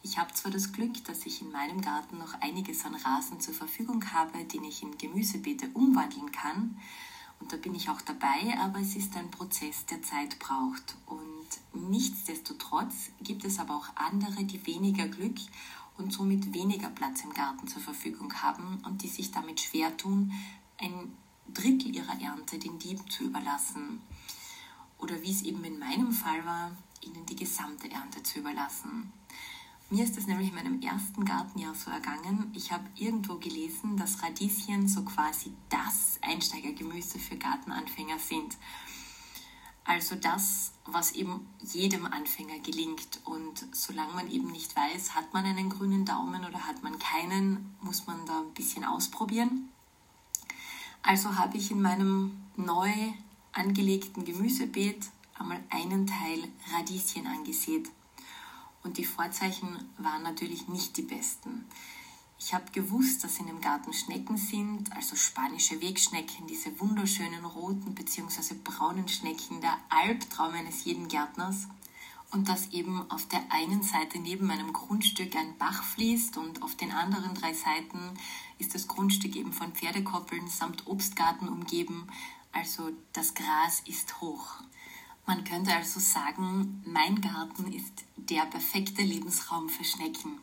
Ich 0.02 0.18
habe 0.18 0.34
zwar 0.34 0.52
das 0.52 0.72
Glück, 0.72 1.04
dass 1.06 1.26
ich 1.26 1.42
in 1.42 1.52
meinem 1.52 1.82
Garten 1.82 2.18
noch 2.18 2.34
einiges 2.42 2.86
an 2.86 2.96
Rasen 2.96 3.40
zur 3.40 3.54
Verfügung 3.54 4.14
habe, 4.14 4.44
den 4.46 4.64
ich 4.64 4.82
in 4.82 4.98
Gemüsebeete 4.98 5.70
umwandeln 5.74 6.32
kann, 6.32 6.78
und 7.40 7.54
da 7.54 7.58
bin 7.58 7.74
ich 7.74 7.90
auch 7.90 8.02
dabei, 8.02 8.58
aber 8.60 8.80
es 8.80 8.96
ist 8.96 9.16
ein 9.16 9.32
Prozess, 9.32 9.86
der 9.86 10.02
Zeit 10.02 10.40
braucht. 10.40 10.96
Und 11.06 11.90
nichtsdestotrotz 11.90 13.12
gibt 13.22 13.46
es 13.46 13.60
aber 13.60 13.76
auch 13.76 13.88
andere, 13.96 14.44
die 14.44 14.66
weniger 14.68 15.08
Glück 15.08 15.38
und 15.98 16.12
somit 16.12 16.54
weniger 16.54 16.90
Platz 16.90 17.24
im 17.24 17.34
Garten 17.34 17.68
zur 17.68 17.82
Verfügung 17.82 18.34
haben 18.42 18.82
und 18.86 19.04
die 19.04 19.08
sich 19.08 19.32
damit 19.32 19.60
schwer 19.62 19.96
tun, 19.96 20.34
ein 20.78 21.14
Drittel 21.54 21.96
ihrer 21.96 22.20
Ernte 22.22 22.60
den 22.60 22.80
Dieben 22.80 23.10
zu 23.10 23.26
überlassen. 23.26 24.02
Oder 24.98 25.22
wie 25.22 25.32
es 25.32 25.42
eben 25.44 25.64
in 25.64 25.80
meinem 25.80 26.12
Fall 26.12 26.46
war, 26.46 26.72
ihnen 27.02 27.26
die 27.26 27.36
gesamte 27.36 27.90
Ernte 27.90 28.22
zu 28.24 28.40
überlassen. 28.40 29.12
Mir 29.92 30.04
ist 30.04 30.18
es 30.18 30.28
nämlich 30.28 30.50
in 30.50 30.56
meinem 30.56 30.82
ersten 30.82 31.26
Gartenjahr 31.26 31.74
so 31.74 31.90
ergangen. 31.90 32.52
Ich 32.56 32.72
habe 32.72 32.86
irgendwo 32.96 33.36
gelesen, 33.36 33.98
dass 33.98 34.22
Radieschen 34.22 34.88
so 34.88 35.04
quasi 35.04 35.52
das 35.70 36.20
Einsteigergemüse 36.22 37.18
für 37.18 37.38
Gartenanfänger 37.38 38.20
sind. 38.20 38.56
Also 39.86 40.14
das, 40.14 40.74
was 40.86 41.14
eben 41.14 41.48
jedem 41.64 42.06
Anfänger 42.06 42.60
gelingt. 42.60 43.20
Und 43.26 43.66
solange 43.72 44.14
man 44.14 44.30
eben 44.30 44.52
nicht 44.52 44.76
weiß, 44.76 45.16
hat 45.16 45.34
man 45.34 45.46
einen 45.46 45.70
grünen 45.70 46.06
Daumen 46.06 46.46
oder 46.46 46.68
hat 46.68 46.84
man 46.84 47.00
keinen, 47.00 47.76
muss 47.82 48.06
man 48.06 48.24
da 48.28 48.42
ein 48.42 48.54
bisschen 48.54 48.86
ausprobieren. 48.86 49.69
Also 51.02 51.38
habe 51.38 51.58
ich 51.58 51.72
in 51.72 51.82
meinem 51.82 52.38
neu 52.56 52.92
angelegten 53.52 54.26
Gemüsebeet 54.26 55.10
einmal 55.38 55.60
einen 55.70 56.06
Teil 56.06 56.44
Radieschen 56.74 57.26
angesät. 57.26 57.90
Und 58.84 58.98
die 58.98 59.06
Vorzeichen 59.06 59.68
waren 59.98 60.24
natürlich 60.24 60.68
nicht 60.68 60.98
die 60.98 61.02
besten. 61.02 61.66
Ich 62.42 62.54
habe 62.54 62.72
gewusst, 62.72 63.24
dass 63.24 63.40
in 63.40 63.48
dem 63.48 63.60
Garten 63.60 63.92
Schnecken 63.92 64.38
sind, 64.38 64.94
also 64.96 65.18
spanische 65.18 65.82
Wegschnecken, 65.82 66.48
diese 66.48 66.80
wunderschönen 66.80 67.44
roten 67.44 67.94
bzw. 67.94 68.56
braunen 68.64 69.10
Schnecken, 69.10 69.60
der 69.60 69.78
Albtraum 69.90 70.54
eines 70.54 70.86
jeden 70.86 71.10
Gärtners. 71.10 71.68
Und 72.32 72.48
dass 72.48 72.70
eben 72.70 73.10
auf 73.12 73.28
der 73.28 73.42
einen 73.52 73.84
Seite 73.84 74.20
neben 74.20 74.46
meinem 74.46 74.72
Grundstück 74.72 75.36
ein 75.36 75.58
Bach 75.58 75.84
fließt 75.84 76.38
und 76.38 76.62
auf 76.62 76.76
den 76.76 76.92
anderen 76.92 77.34
drei 77.34 77.54
Seiten 77.54 78.00
ist 78.60 78.76
das 78.76 78.88
Grundstück 78.88 79.36
eben 79.36 79.54
von 79.54 79.74
Pferdekoppeln 79.74 80.48
samt 80.48 80.86
Obstgarten 80.86 81.50
umgeben. 81.50 82.08
Also 82.52 82.92
das 83.14 83.34
Gras 83.34 83.82
ist 83.86 84.22
hoch. 84.22 84.62
Man 85.26 85.44
könnte 85.44 85.74
also 85.76 86.00
sagen, 86.00 86.84
mein 86.86 87.22
Garten 87.22 87.72
ist 87.72 88.04
der 88.18 88.46
perfekte 88.46 89.02
Lebensraum 89.02 89.70
für 89.70 89.84
Schnecken. 89.84 90.40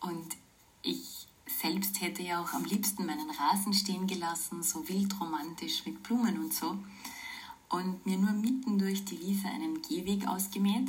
Und 0.00 0.36
ich 0.82 1.28
selbst 1.46 2.00
hätte 2.00 2.22
ja 2.22 2.42
auch 2.42 2.52
am 2.52 2.64
liebsten 2.64 3.06
meinen 3.06 3.30
Rasen 3.30 3.72
stehen 3.72 4.06
gelassen, 4.06 4.62
so 4.62 4.88
wild 4.88 5.18
romantisch 5.20 5.84
mit 5.86 6.02
Blumen 6.02 6.38
und 6.38 6.52
so. 6.52 6.78
Und 7.68 8.04
mir 8.06 8.16
nur 8.16 8.32
mitten 8.32 8.78
durch 8.78 9.04
die 9.04 9.20
Wiese 9.20 9.48
einen 9.48 9.82
Gehweg 9.82 10.26
ausgemäht. 10.26 10.88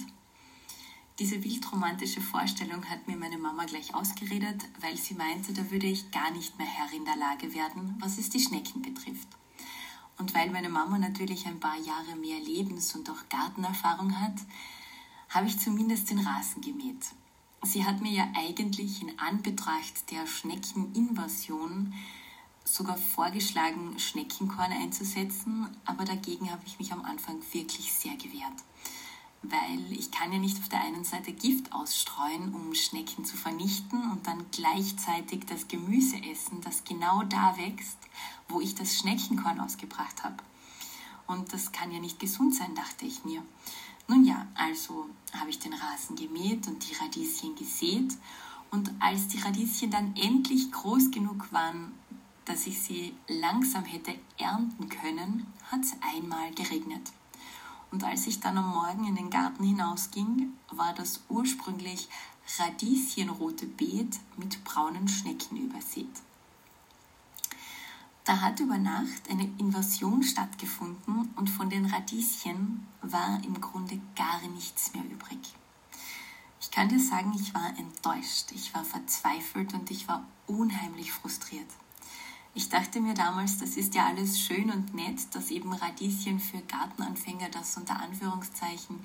Diese 1.20 1.44
wildromantische 1.44 2.22
Vorstellung 2.22 2.90
hat 2.90 3.06
mir 3.10 3.18
meine 3.18 3.38
Mama 3.38 3.66
gleich 3.66 3.94
ausgeredet, 3.94 4.64
weil 4.80 4.96
sie 4.96 5.16
meinte, 5.16 5.52
da 5.52 5.70
würde 5.70 5.88
ich 5.88 6.12
gar 6.12 6.32
nicht 6.32 6.58
mehr 6.58 6.66
Herr 6.66 6.94
in 6.94 7.04
der 7.04 7.18
Lage 7.18 7.54
werden, 7.54 7.98
was 8.00 8.18
es 8.18 8.30
die 8.30 8.40
Schnecken 8.40 8.82
betrifft. 8.82 9.28
Und 10.18 10.34
weil 10.34 10.50
meine 10.50 10.70
Mama 10.70 10.98
natürlich 10.98 11.46
ein 11.46 11.60
paar 11.60 11.78
Jahre 11.78 12.16
mehr 12.16 12.40
Lebens- 12.40 12.96
und 12.96 13.10
auch 13.10 13.28
Gartenerfahrung 13.30 14.18
hat, 14.22 14.36
habe 15.28 15.48
ich 15.48 15.60
zumindest 15.60 16.10
den 16.10 16.20
Rasen 16.20 16.62
gemäht. 16.62 17.06
Sie 17.64 17.84
hat 17.84 18.00
mir 18.02 18.14
ja 18.14 18.32
eigentlich 18.36 19.02
in 19.02 19.20
Anbetracht 19.20 20.10
der 20.12 20.26
Schneckeninvasion 20.26 21.94
sogar 22.64 22.98
vorgeschlagen, 22.98 24.00
Schneckenkorn 24.00 24.72
einzusetzen, 24.72 25.68
aber 25.84 26.06
dagegen 26.06 26.50
habe 26.50 26.64
ich 26.66 26.80
mich 26.80 26.94
am 26.94 27.04
Anfang 27.04 27.42
wirklich 27.52 27.92
sehr 27.92 28.16
gewehrt. 28.16 28.64
Weil 29.42 29.92
ich 29.92 30.12
kann 30.12 30.34
ja 30.34 30.38
nicht 30.38 30.60
auf 30.60 30.68
der 30.68 30.82
einen 30.82 31.06
Seite 31.06 31.32
Gift 31.32 31.72
ausstreuen, 31.72 32.54
um 32.54 32.76
Schnecken 32.76 33.24
zu 33.24 33.38
vernichten 33.38 34.12
und 34.12 34.28
dann 34.28 34.46
gleichzeitig 34.52 35.46
das 35.46 35.68
Gemüse 35.68 36.18
essen, 36.18 36.60
das 36.62 36.84
genau 36.84 37.24
da 37.24 37.58
wächst 37.58 38.00
wo 38.50 38.60
ich 38.60 38.76
das 38.76 38.98
Schneckenkorn 38.98 39.60
ausgebracht 39.60 40.24
habe. 40.24 40.38
Und 41.28 41.54
das 41.54 41.72
kann 41.72 41.92
ja 41.92 42.00
nicht 42.00 42.20
gesund 42.20 42.56
sein, 42.56 42.76
dachte 42.76 43.06
ich 43.06 43.24
mir. 43.24 43.44
Nun 44.08 44.26
ja, 44.26 44.48
also 44.56 45.06
habe 45.32 45.52
ich 45.52 45.60
den 45.60 45.74
Rasen 45.74 46.16
gemäht 46.16 46.68
und 46.68 46.90
die 46.90 46.96
Radieschen 46.96 47.56
gesät. 47.56 48.12
Und 48.72 48.92
als 49.00 49.28
die 49.28 49.40
Radieschen 49.40 49.92
dann 49.92 50.16
endlich 50.16 50.72
groß 50.72 51.12
genug 51.12 51.52
waren, 51.54 51.94
dass 52.46 52.66
ich 52.66 52.82
sie 52.82 53.14
langsam 53.28 53.86
hätte 53.86 54.16
ernten 54.40 54.90
können, 54.90 55.46
hat 55.72 55.82
es 55.82 55.94
einmal 56.02 56.52
geregnet. 56.56 57.12
Und 57.92 58.04
als 58.04 58.28
ich 58.28 58.40
dann 58.40 58.58
am 58.58 58.70
Morgen 58.70 59.06
in 59.08 59.16
den 59.16 59.30
Garten 59.30 59.64
hinausging, 59.64 60.54
war 60.72 60.94
das 60.94 61.22
ursprünglich 61.30 62.08
radieschenrote 62.60 63.66
Beet 63.66 64.20
mit 64.38 64.64
braunen 64.64 65.08
Schnecken 65.08 65.58
übersät. 65.58 66.10
Da 68.26 68.42
hat 68.42 68.60
über 68.60 68.78
Nacht 68.78 69.30
eine 69.30 69.50
Invasion 69.58 70.22
stattgefunden 70.22 71.34
und 71.36 71.50
von 71.50 71.70
den 71.70 71.86
Radieschen 71.86 72.86
war 73.02 73.44
im 73.44 73.60
Grunde 73.60 74.00
gar 74.16 74.40
nichts 74.50 74.94
mehr 74.94 75.04
übrig. 75.04 75.40
Ich 76.62 76.70
kann 76.70 76.90
dir 76.90 77.00
sagen, 77.00 77.34
ich 77.34 77.54
war 77.56 77.70
enttäuscht, 77.78 78.52
ich 78.54 78.74
war 78.76 78.84
verzweifelt 78.84 79.74
und 79.74 79.90
ich 79.90 80.08
war 80.08 80.26
unheimlich 80.46 81.12
frustriert. 81.12 81.66
Ich 82.54 82.70
dachte 82.70 83.00
mir 83.00 83.14
damals, 83.14 83.58
das 83.58 83.78
ist 83.78 83.96
ja 83.96 84.08
alles 84.08 84.40
schön 84.40 84.72
und 84.72 84.94
nett, 84.94 85.34
dass 85.34 85.52
eben 85.52 85.72
Radieschen 85.72 86.40
für 86.40 86.60
Gartenanfänger 86.60 87.50
das 87.50 87.78
unter 87.78 88.00
Anführungszeichen 88.00 89.00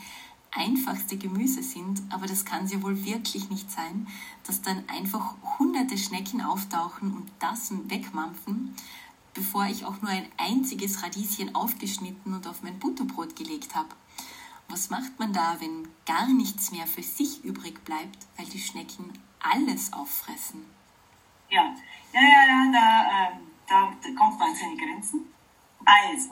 einfachste 0.50 1.16
Gemüse 1.16 1.62
sind, 1.62 2.00
aber 2.10 2.26
das 2.26 2.44
kann 2.44 2.64
es 2.64 2.72
ja 2.72 2.82
wohl 2.82 3.04
wirklich 3.04 3.50
nicht 3.50 3.70
sein, 3.70 4.06
dass 4.46 4.62
dann 4.62 4.88
einfach 4.88 5.34
hunderte 5.58 5.98
Schnecken 5.98 6.40
auftauchen 6.40 7.12
und 7.12 7.30
das 7.40 7.72
wegmampfen 7.88 8.74
bevor 9.34 9.66
ich 9.66 9.84
auch 9.84 10.00
nur 10.00 10.10
ein 10.10 10.28
einziges 10.38 11.02
Radieschen 11.02 11.54
aufgeschnitten 11.54 12.32
und 12.32 12.46
auf 12.46 12.62
mein 12.62 12.78
Butterbrot 12.78 13.36
gelegt 13.36 13.74
habe. 13.74 13.88
Was 14.68 14.90
macht 14.90 15.18
man 15.18 15.32
da, 15.32 15.56
wenn 15.60 15.88
gar 16.06 16.26
nichts 16.28 16.70
mehr 16.70 16.86
für 16.86 17.02
sich 17.02 17.44
übrig 17.44 17.84
bleibt, 17.84 18.18
weil 18.36 18.46
die 18.46 18.60
Schnecken 18.60 19.12
alles 19.40 19.92
auffressen? 19.92 20.73
Ja, 21.50 21.74
ja, 22.12 22.20
ja, 22.20 22.42
ja 22.48 22.72
da, 22.72 23.30
ähm, 23.30 23.46
da, 23.66 24.10
kommt 24.18 24.38
man 24.38 24.50
an 24.50 24.54
seine 24.54 24.76
Grenzen. 24.76 25.32
Also, 25.84 26.30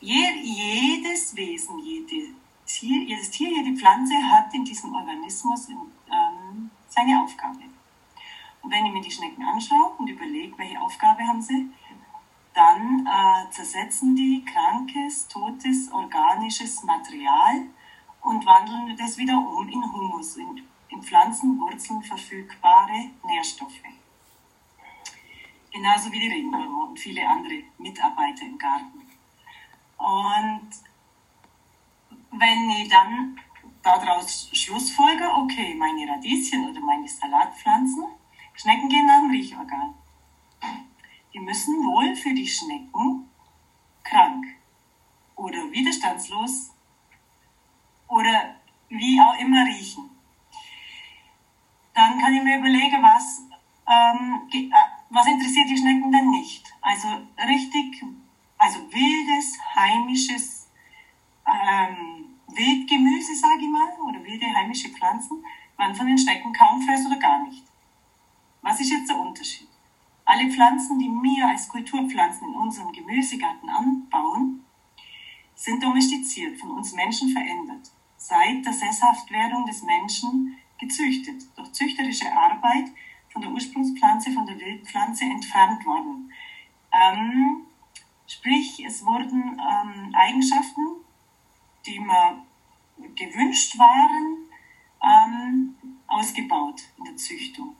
jedes 0.00 1.36
Wesen, 1.36 1.78
jede 1.78 2.34
Tier, 2.66 3.02
jedes 3.02 3.30
Tier, 3.30 3.50
jede 3.50 3.76
Pflanze 3.76 4.14
hat 4.14 4.52
in 4.54 4.64
diesem 4.64 4.94
Organismus 4.94 5.68
ähm, 5.68 6.70
seine 6.88 7.22
Aufgabe. 7.22 7.60
Und 8.62 8.70
wenn 8.72 8.86
ich 8.86 8.92
mir 8.92 9.00
die 9.00 9.10
Schnecken 9.10 9.44
anschaue 9.44 9.92
und 9.98 10.08
überlege, 10.08 10.58
welche 10.58 10.80
Aufgabe 10.80 11.22
haben 11.22 11.40
sie, 11.40 11.70
dann 12.54 13.06
äh, 13.06 13.50
zersetzen 13.50 14.16
die 14.16 14.44
krankes, 14.44 15.28
totes, 15.28 15.92
organisches 15.92 16.82
Material 16.82 17.66
und 18.22 18.44
wandeln 18.44 18.96
das 18.96 19.18
wieder 19.18 19.36
um 19.38 19.68
in 19.68 19.92
Humus, 19.92 20.36
in, 20.36 20.62
in 20.88 21.02
Pflanzenwurzeln 21.02 22.02
verfügbare 22.02 23.10
Nährstoffe. 23.24 23.82
Genauso 25.76 26.10
wie 26.10 26.20
die 26.20 26.28
Regenwürmer 26.28 26.88
und 26.88 26.98
viele 26.98 27.28
andere 27.28 27.62
Mitarbeiter 27.76 28.46
im 28.46 28.56
Garten. 28.56 28.98
Und 29.98 30.70
wenn 32.30 32.70
ich 32.70 32.88
dann 32.88 33.38
daraus 33.82 34.48
Schlussfolger, 34.54 35.36
okay, 35.36 35.74
meine 35.74 36.10
Radieschen 36.10 36.70
oder 36.70 36.80
meine 36.80 37.06
Salatpflanzen, 37.06 38.06
Schnecken 38.54 38.88
gehen 38.88 39.04
nach 39.04 39.20
dem 39.20 39.30
Riechorgan. 39.30 39.94
die 41.34 41.40
müssen 41.40 41.84
wohl 41.84 42.16
für 42.16 42.32
die 42.32 42.48
Schnecken 42.48 43.28
krank 44.02 44.46
oder 45.34 45.70
widerstandslos 45.70 46.70
oder 48.08 48.56
wie 48.88 49.20
auch 49.20 49.38
immer 49.38 49.66
riechen. 49.66 50.08
Dann 51.92 52.18
kann 52.18 52.34
ich 52.34 52.42
mir 52.42 52.60
überlegen, 52.60 53.02
was, 53.02 53.42
ähm, 53.86 54.48
äh, 54.50 54.95
was 55.10 55.26
interessiert 55.26 55.68
die 55.68 55.76
Schnecken 55.76 56.10
denn 56.10 56.30
nicht. 56.30 56.72
Also 56.80 57.08
richtig, 57.46 58.04
also 58.58 58.78
wildes, 58.92 59.58
heimisches 59.74 60.68
ähm, 61.46 62.36
Wildgemüse, 62.48 63.34
sage 63.34 63.62
ich 63.62 63.68
mal, 63.68 63.88
oder 64.08 64.22
wilde 64.24 64.46
heimische 64.54 64.88
Pflanzen, 64.88 65.44
man 65.76 65.94
von 65.94 66.06
den 66.06 66.18
Schnecken 66.18 66.52
kaum 66.52 66.80
frisst 66.80 67.06
oder 67.06 67.18
gar 67.18 67.42
nicht. 67.44 67.64
Was 68.62 68.80
ist 68.80 68.90
jetzt 68.90 69.08
der 69.08 69.18
Unterschied? 69.18 69.68
Alle 70.24 70.50
Pflanzen, 70.50 70.98
die 70.98 71.08
wir 71.08 71.46
als 71.46 71.68
Kulturpflanzen 71.68 72.48
in 72.48 72.54
unserem 72.54 72.92
Gemüsegarten 72.92 73.68
anbauen, 73.68 74.64
sind 75.54 75.82
domestiziert, 75.82 76.58
von 76.58 76.72
uns 76.72 76.92
Menschen 76.92 77.30
verändert, 77.30 77.90
seit 78.16 78.64
der 78.64 78.72
Sesshaftwerdung 78.72 79.66
des 79.66 79.82
Menschen 79.82 80.58
gezüchtet, 80.78 81.44
durch 81.56 81.72
züchterische 81.72 82.30
Arbeit 82.36 82.86
von 83.36 83.42
der 83.42 83.52
Ursprungspflanze, 83.52 84.32
von 84.32 84.46
der 84.46 84.58
Wildpflanze 84.58 85.24
entfernt 85.24 85.84
worden. 85.84 86.32
Ähm, 86.90 87.66
sprich, 88.26 88.82
es 88.82 89.04
wurden 89.04 89.60
ähm, 89.60 90.14
Eigenschaften, 90.14 90.80
die 91.84 92.00
mir 92.00 92.42
gewünscht 93.14 93.78
waren, 93.78 94.38
ähm, 95.02 95.74
ausgebaut 96.06 96.80
in 96.96 97.04
der 97.04 97.16
Züchtung. 97.18 97.76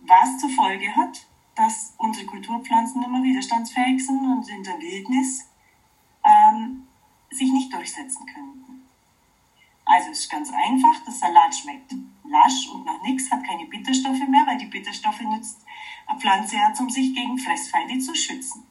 Was 0.00 0.38
zur 0.38 0.50
Folge 0.50 0.96
hat, 0.96 1.24
dass 1.54 1.94
unsere 1.96 2.26
Kulturpflanzen 2.26 3.04
immer 3.04 3.22
widerstandsfähig 3.22 4.04
sind 4.04 4.18
und 4.18 4.48
in 4.48 4.64
der 4.64 4.80
Wildnis 4.80 5.48
ähm, 6.24 6.88
sich 7.30 7.52
nicht 7.52 7.72
durchsetzen 7.72 8.26
könnten. 8.26 8.61
Also 9.84 10.10
es 10.10 10.20
ist 10.20 10.30
ganz 10.30 10.50
einfach, 10.50 11.04
der 11.04 11.12
Salat 11.12 11.54
schmeckt 11.54 11.92
lasch 12.24 12.68
und 12.72 12.84
nach 12.84 13.02
nichts, 13.02 13.30
hat 13.30 13.44
keine 13.44 13.66
Bitterstoffe 13.66 14.26
mehr, 14.28 14.46
weil 14.46 14.58
die 14.58 14.66
Bitterstoffe 14.66 15.20
nützt 15.20 15.64
eine 16.06 16.18
Pflanze 16.18 16.56
ja, 16.56 16.72
um 16.78 16.88
sich 16.88 17.14
gegen 17.14 17.38
Fressfeinde 17.38 17.98
zu 17.98 18.14
schützen. 18.14 18.66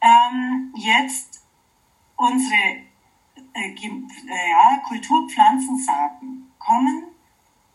Ähm, 0.00 0.72
jetzt 0.76 1.42
unsere 2.16 2.84
äh, 3.54 3.72
äh, 3.72 4.50
ja, 4.50 4.76
Kulturpflanzensaaten 4.86 6.52
kommen 6.58 7.04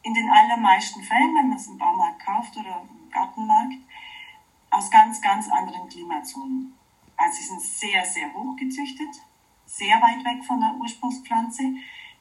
in 0.03 0.13
den 0.13 0.29
allermeisten 0.29 1.03
Fällen, 1.03 1.35
wenn 1.35 1.49
man 1.49 1.57
es 1.57 1.67
im 1.67 1.77
Baumarkt 1.77 2.23
kauft 2.25 2.55
oder 2.57 2.81
im 2.81 3.09
Gartenmarkt, 3.09 3.75
aus 4.69 4.89
ganz, 4.91 5.21
ganz 5.21 5.49
anderen 5.49 5.89
Klimazonen. 5.89 6.73
Also 7.17 7.37
sie 7.37 7.47
sind 7.47 7.61
sehr, 7.61 8.05
sehr 8.05 8.33
hoch 8.33 8.55
gezüchtet, 8.55 9.21
sehr 9.69 10.01
weit 10.01 10.25
weg 10.25 10.43
von 10.43 10.59
der 10.59 10.73
Ursprungspflanze. 10.79 11.63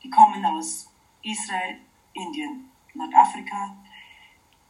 Die 0.02 0.11
kommen 0.11 0.45
aus 0.45 0.93
Israel, 1.23 1.78
Indien, 2.12 2.71
Nordafrika. 2.95 3.75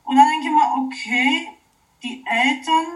Und 0.05 0.17
dann 0.17 0.29
denke 0.29 0.47
ich 0.47 0.53
mir, 0.53 0.75
okay, 0.77 1.49
die 2.03 2.25
Eltern 2.25 2.87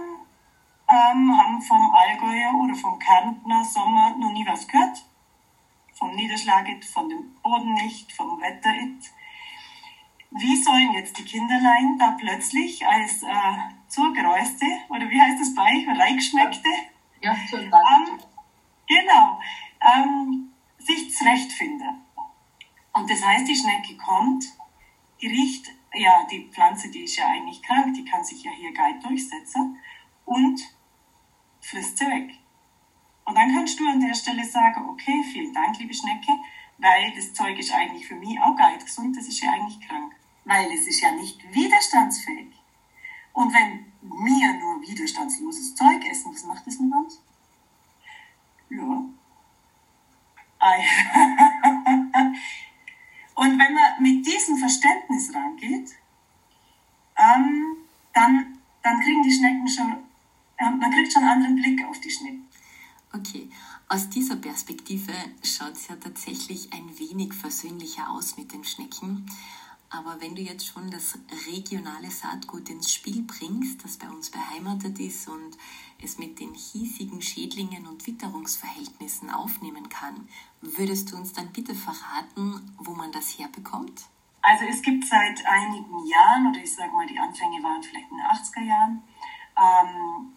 ähm, 0.88 1.36
haben 1.36 1.60
vom 1.60 1.90
Allgäuer 1.90 2.54
oder 2.54 2.74
vom 2.74 2.98
Kärntner 2.98 3.64
Sommer 3.64 4.16
noch 4.16 4.32
nie 4.32 4.46
was 4.46 4.66
gehört. 4.66 5.04
Vom 5.94 6.14
Niederschlag, 6.14 6.66
von 6.84 7.08
dem 7.08 7.34
Boden 7.42 7.74
nicht, 7.74 8.12
vom 8.12 8.40
Wetter 8.40 8.72
nicht. 8.72 9.10
Wie 10.30 10.56
sollen 10.56 10.92
jetzt 10.94 11.18
die 11.18 11.24
Kinderlein 11.24 11.98
da 11.98 12.12
plötzlich 12.18 12.86
als 12.86 13.22
äh, 13.22 13.28
Zurgeräuste, 13.88 14.64
oder 14.88 15.10
wie 15.10 15.20
heißt 15.20 15.38
das 15.38 15.54
bei 15.54 15.62
euch, 15.62 15.86
Reichschmeckte, 15.86 16.68
ja, 17.20 17.36
ähm, 17.52 18.18
genau. 18.86 19.38
Ähm, 19.84 20.52
sich 20.78 21.14
zurechtfinden. 21.14 22.02
Und 22.92 23.10
das 23.10 23.24
heißt, 23.24 23.48
die 23.48 23.56
Schnecke 23.56 23.96
kommt, 23.96 24.44
die 25.20 25.28
riecht, 25.28 25.70
ja, 25.94 26.26
die 26.30 26.48
Pflanze, 26.50 26.90
die 26.90 27.04
ist 27.04 27.16
ja 27.16 27.28
eigentlich 27.28 27.62
krank, 27.62 27.94
die 27.94 28.04
kann 28.04 28.24
sich 28.24 28.42
ja 28.42 28.50
hier 28.50 28.72
geil 28.72 28.98
durchsetzen 29.02 29.78
und 30.24 30.60
frisst 31.60 31.98
sie 31.98 32.06
weg. 32.06 32.34
Und 33.24 33.36
dann 33.36 33.54
kannst 33.54 33.78
du 33.78 33.86
an 33.86 34.00
der 34.00 34.14
Stelle 34.14 34.44
sagen, 34.44 34.88
okay, 34.88 35.22
vielen 35.32 35.54
Dank, 35.54 35.78
liebe 35.78 35.94
Schnecke, 35.94 36.32
weil 36.78 37.12
das 37.14 37.32
Zeug 37.32 37.58
ist 37.58 37.72
eigentlich 37.72 38.06
für 38.06 38.16
mich 38.16 38.38
auch 38.40 38.56
geil 38.56 38.78
gesund, 38.78 39.16
das 39.16 39.28
ist 39.28 39.40
ja 39.40 39.52
eigentlich 39.52 39.80
krank. 39.86 40.14
Weil 40.44 40.72
es 40.72 40.86
ist 40.88 41.00
ja 41.00 41.12
nicht 41.12 41.40
widerstandsfähig. 41.54 42.52
Und 43.32 43.54
wenn 43.54 43.92
wir 44.02 44.52
nur 44.58 44.82
widerstandsloses 44.82 45.76
Zeug 45.76 46.04
essen, 46.04 46.34
was 46.34 46.44
macht 46.44 46.66
das 46.66 46.78
mit 46.80 46.92
uns? 46.92 47.22
Ja. 48.68 49.04
Und 53.34 53.58
wenn 53.58 53.74
man 53.74 54.00
mit 54.00 54.26
diesem 54.26 54.56
Verständnis 54.56 55.34
rangeht, 55.34 55.90
ähm, 57.18 57.76
dann, 58.12 58.58
dann 58.82 59.00
kriegen 59.00 59.22
die 59.22 59.32
Schnecken 59.32 59.68
schon, 59.68 59.92
äh, 60.58 60.70
man 60.70 60.92
kriegt 60.92 61.12
schon 61.12 61.24
einen 61.24 61.44
anderen 61.44 61.56
Blick 61.56 61.84
auf 61.88 61.98
die 62.00 62.10
Schnecken. 62.10 62.46
Okay, 63.12 63.50
aus 63.88 64.08
dieser 64.08 64.36
Perspektive 64.36 65.12
schaut 65.42 65.72
es 65.72 65.88
ja 65.88 65.96
tatsächlich 65.96 66.72
ein 66.72 66.98
wenig 66.98 67.34
versöhnlicher 67.34 68.10
aus 68.10 68.36
mit 68.36 68.52
den 68.52 68.64
Schnecken. 68.64 69.26
Aber 69.90 70.18
wenn 70.20 70.34
du 70.34 70.40
jetzt 70.40 70.66
schon 70.66 70.90
das 70.90 71.18
regionale 71.46 72.10
Saatgut 72.10 72.70
ins 72.70 72.90
Spiel 72.90 73.22
bringst, 73.22 73.84
das 73.84 73.98
bei 73.98 74.08
uns 74.08 74.30
beheimatet 74.30 74.98
ist 74.98 75.28
und 75.28 75.58
es 76.02 76.18
mit 76.18 76.40
den 76.40 76.54
hiesigen 76.54 77.22
Schädlingen 77.22 77.86
und 77.86 78.06
Witterungsverhältnissen 78.06 79.30
aufnehmen 79.30 79.88
kann, 79.88 80.28
würdest 80.60 81.12
du 81.12 81.16
uns 81.16 81.32
dann 81.32 81.52
bitte 81.52 81.74
verraten, 81.74 82.74
wo 82.78 82.92
man 82.92 83.12
das 83.12 83.38
herbekommt? 83.38 84.02
Also 84.42 84.64
es 84.64 84.82
gibt 84.82 85.04
seit 85.04 85.46
einigen 85.46 86.04
Jahren, 86.06 86.48
oder 86.48 86.60
ich 86.60 86.74
sage 86.74 86.92
mal, 86.92 87.06
die 87.06 87.18
Anfänge 87.18 87.62
waren 87.62 87.82
vielleicht 87.82 88.10
in 88.10 88.16
den 88.16 88.26
80er 88.26 88.64
Jahren, 88.64 89.02
ähm, 89.56 90.32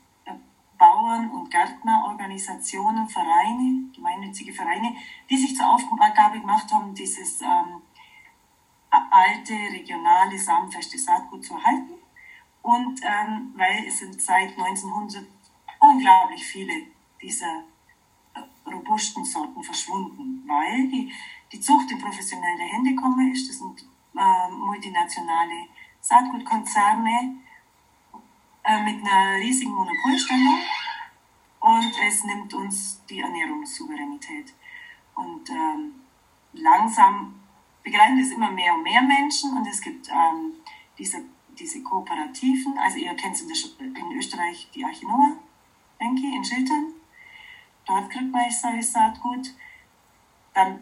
Bauern- 0.78 1.32
und 1.32 1.50
Gärtnerorganisationen, 1.50 3.08
Vereine, 3.08 3.90
gemeinnützige 3.96 4.54
Vereine, 4.54 4.96
die 5.30 5.38
sich 5.38 5.56
zur 5.56 5.70
Aufgabe 5.70 6.40
gemacht 6.40 6.72
haben, 6.72 6.94
dieses 6.94 7.42
ähm, 7.42 7.82
alte 8.90 9.54
regionale 9.54 10.38
samenfeste 10.38 10.98
Saatgut 10.98 11.46
zu 11.46 11.56
erhalten. 11.56 11.94
Und 12.62 13.00
ähm, 13.04 13.54
weil 13.56 13.86
es 13.88 14.00
sind 14.00 14.22
seit 14.22 14.58
1900 14.58 15.24
unglaublich 15.86 16.46
viele 16.46 16.74
dieser 17.22 17.64
äh, 18.34 18.70
robusten 18.70 19.24
Sorten 19.24 19.64
verschwunden, 19.64 20.44
weil 20.48 20.88
die, 20.88 21.12
die 21.52 21.60
Zucht 21.60 21.92
in 21.92 22.00
professionelle 22.00 22.64
Hände 22.64 22.92
gekommen 22.92 23.32
ist. 23.32 23.50
Das 23.50 23.60
sind 23.60 23.86
äh, 24.16 24.52
multinationale 24.52 25.68
Saatgutkonzerne 26.02 27.38
äh, 28.64 28.84
mit 28.84 29.04
einer 29.04 29.40
riesigen 29.40 29.72
Monopolstellung 29.72 30.60
und 31.60 31.94
es 32.08 32.24
nimmt 32.24 32.54
uns 32.54 33.04
die 33.10 33.20
Ernährungssouveränität. 33.20 34.54
Und 35.16 35.50
ähm, 35.50 35.96
langsam 36.54 37.36
begreifen 37.84 38.20
das 38.20 38.32
immer 38.32 38.52
mehr 38.52 38.74
und 38.74 38.84
mehr 38.84 39.02
Menschen 39.02 39.58
und 39.58 39.68
es 39.68 39.82
gibt 39.82 40.10
ähm, 40.10 40.54
diese, 40.98 41.24
diese 41.58 41.82
Kooperativen, 41.84 42.78
also 42.78 42.98
ihr 42.98 43.14
kennt 43.16 43.40
in, 43.42 43.48
der, 43.48 44.02
in 44.02 44.18
Österreich 44.18 44.70
die 44.74 44.84
Arche 44.84 45.08
Noah, 45.08 45.38
denke 46.00 46.28
in 46.28 46.44
Schiltern. 46.44 46.94
Dort 47.86 48.10
kriegt 48.10 48.32
man 48.32 48.50
solches 48.50 48.94
Saatgut. 48.94 49.54
Dann 50.54 50.80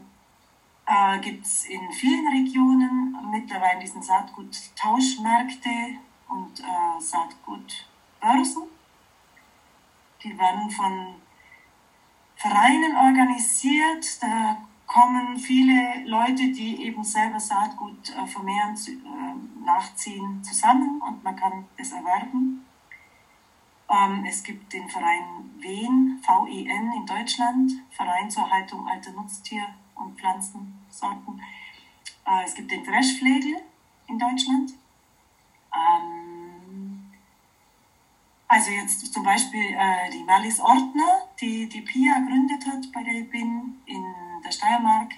äh, 0.85 1.19
gibt 1.19 1.45
es 1.45 1.65
in 1.65 1.91
vielen 1.91 2.27
Regionen 2.27 3.17
mittlerweile 3.31 3.79
diesen 3.79 4.01
Saatgut-Tauschmärkte 4.01 5.69
und 6.29 6.59
äh, 6.59 6.99
Saatgutbörsen. 6.99 8.63
Die 10.23 10.37
werden 10.37 10.69
von 10.69 11.15
Vereinen 12.35 12.95
organisiert. 12.95 14.21
Da 14.21 14.57
kommen 14.87 15.37
viele 15.37 16.05
Leute, 16.05 16.51
die 16.51 16.85
eben 16.85 17.03
selber 17.03 17.39
Saatgut 17.39 18.09
äh, 18.09 18.27
vermehren, 18.27 18.75
äh, 18.75 19.65
nachziehen, 19.65 20.43
zusammen 20.43 21.01
und 21.01 21.23
man 21.23 21.35
kann 21.35 21.65
es 21.77 21.91
erwerben. 21.91 22.65
Ähm, 23.93 24.25
es 24.25 24.43
gibt 24.43 24.73
den 24.73 24.89
Verein 24.89 25.51
WEN, 25.59 26.19
VEN 26.25 26.93
in 26.93 27.05
Deutschland, 27.05 27.71
Verein 27.91 28.29
zur 28.29 28.43
Erhaltung 28.43 28.87
alter 28.87 29.11
Nutztier- 29.11 29.73
und 29.93 30.17
Pflanzensorten. 30.19 31.41
Äh, 32.25 32.43
es 32.43 32.55
gibt 32.55 32.71
den 32.71 32.83
Dreschflegel 32.83 33.61
in 34.07 34.17
Deutschland. 34.17 34.73
Ähm, 35.75 37.11
also 38.47 38.71
jetzt 38.71 39.13
zum 39.13 39.23
Beispiel 39.23 39.75
äh, 39.75 40.09
die 40.09 40.23
Marlies 40.23 40.59
Ortner, 40.59 41.27
die 41.39 41.69
die 41.69 41.81
PIA 41.81 42.19
gegründet 42.19 42.65
hat, 42.65 42.91
bei 42.91 43.03
der 43.03 43.21
bin, 43.25 43.79
in 43.85 44.03
der 44.43 44.51
Steiermark, 44.51 45.13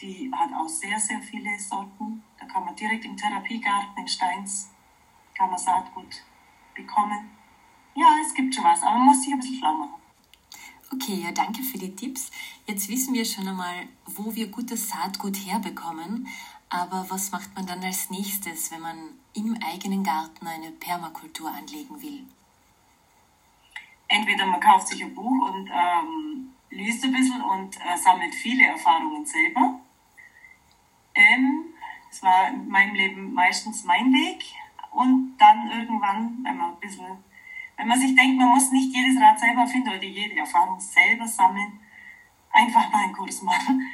die 0.00 0.30
hat 0.34 0.52
auch 0.52 0.68
sehr, 0.68 0.98
sehr 0.98 1.20
viele 1.22 1.58
Sorten. 1.58 2.22
Da 2.38 2.46
kann 2.46 2.64
man 2.66 2.76
direkt 2.76 3.04
im 3.04 3.16
Therapiegarten 3.16 3.96
in 3.96 4.08
Steins 4.08 4.70
kann 5.34 5.48
man 5.48 5.58
Saatgut 5.58 6.22
bekommen. 6.74 7.39
Ja, 8.00 8.16
es 8.26 8.32
gibt 8.32 8.54
schon 8.54 8.64
was, 8.64 8.82
aber 8.82 8.96
man 8.96 9.08
muss 9.08 9.22
sich 9.22 9.30
ein 9.30 9.40
bisschen 9.40 9.58
schlau 9.58 9.74
machen. 9.74 10.00
Okay, 10.90 11.20
ja, 11.22 11.32
danke 11.32 11.62
für 11.62 11.76
die 11.76 11.94
Tipps. 11.94 12.30
Jetzt 12.66 12.88
wissen 12.88 13.12
wir 13.12 13.26
schon 13.26 13.46
einmal, 13.46 13.88
wo 14.06 14.34
wir 14.34 14.46
gutes 14.46 14.88
Saatgut 14.88 15.36
herbekommen. 15.36 16.26
Aber 16.70 17.04
was 17.10 17.30
macht 17.30 17.54
man 17.54 17.66
dann 17.66 17.84
als 17.84 18.08
nächstes, 18.08 18.70
wenn 18.70 18.80
man 18.80 18.96
im 19.34 19.54
eigenen 19.62 20.02
Garten 20.02 20.46
eine 20.46 20.70
Permakultur 20.70 21.52
anlegen 21.52 22.00
will? 22.00 22.26
Entweder 24.08 24.46
man 24.46 24.60
kauft 24.60 24.88
sich 24.88 25.04
ein 25.04 25.14
Buch 25.14 25.50
und 25.50 25.68
ähm, 25.70 26.54
liest 26.70 27.04
ein 27.04 27.12
bisschen 27.12 27.42
und 27.42 27.76
äh, 27.76 27.98
sammelt 27.98 28.34
viele 28.34 28.64
Erfahrungen 28.64 29.26
selber. 29.26 29.78
Ähm, 31.14 31.66
das 32.08 32.22
war 32.22 32.48
in 32.48 32.66
meinem 32.66 32.94
Leben 32.94 33.34
meistens 33.34 33.84
mein 33.84 34.10
Weg. 34.10 34.42
Und 34.90 35.36
dann 35.36 35.70
irgendwann, 35.70 36.38
wenn 36.42 36.56
man 36.56 36.72
ein 36.72 36.80
bisschen, 36.80 37.18
wenn 37.80 37.88
man 37.88 37.98
sich 37.98 38.14
denkt, 38.14 38.36
man 38.36 38.50
muss 38.50 38.70
nicht 38.72 38.94
jedes 38.94 39.18
Rad 39.18 39.40
selber 39.40 39.66
finden 39.66 39.88
oder 39.88 40.02
jede 40.02 40.36
Erfahrung 40.36 40.78
selber 40.78 41.26
sammeln, 41.26 41.80
einfach 42.52 42.92
mal 42.92 43.04
einen 43.04 43.14
Kurs 43.14 43.40
machen, 43.40 43.88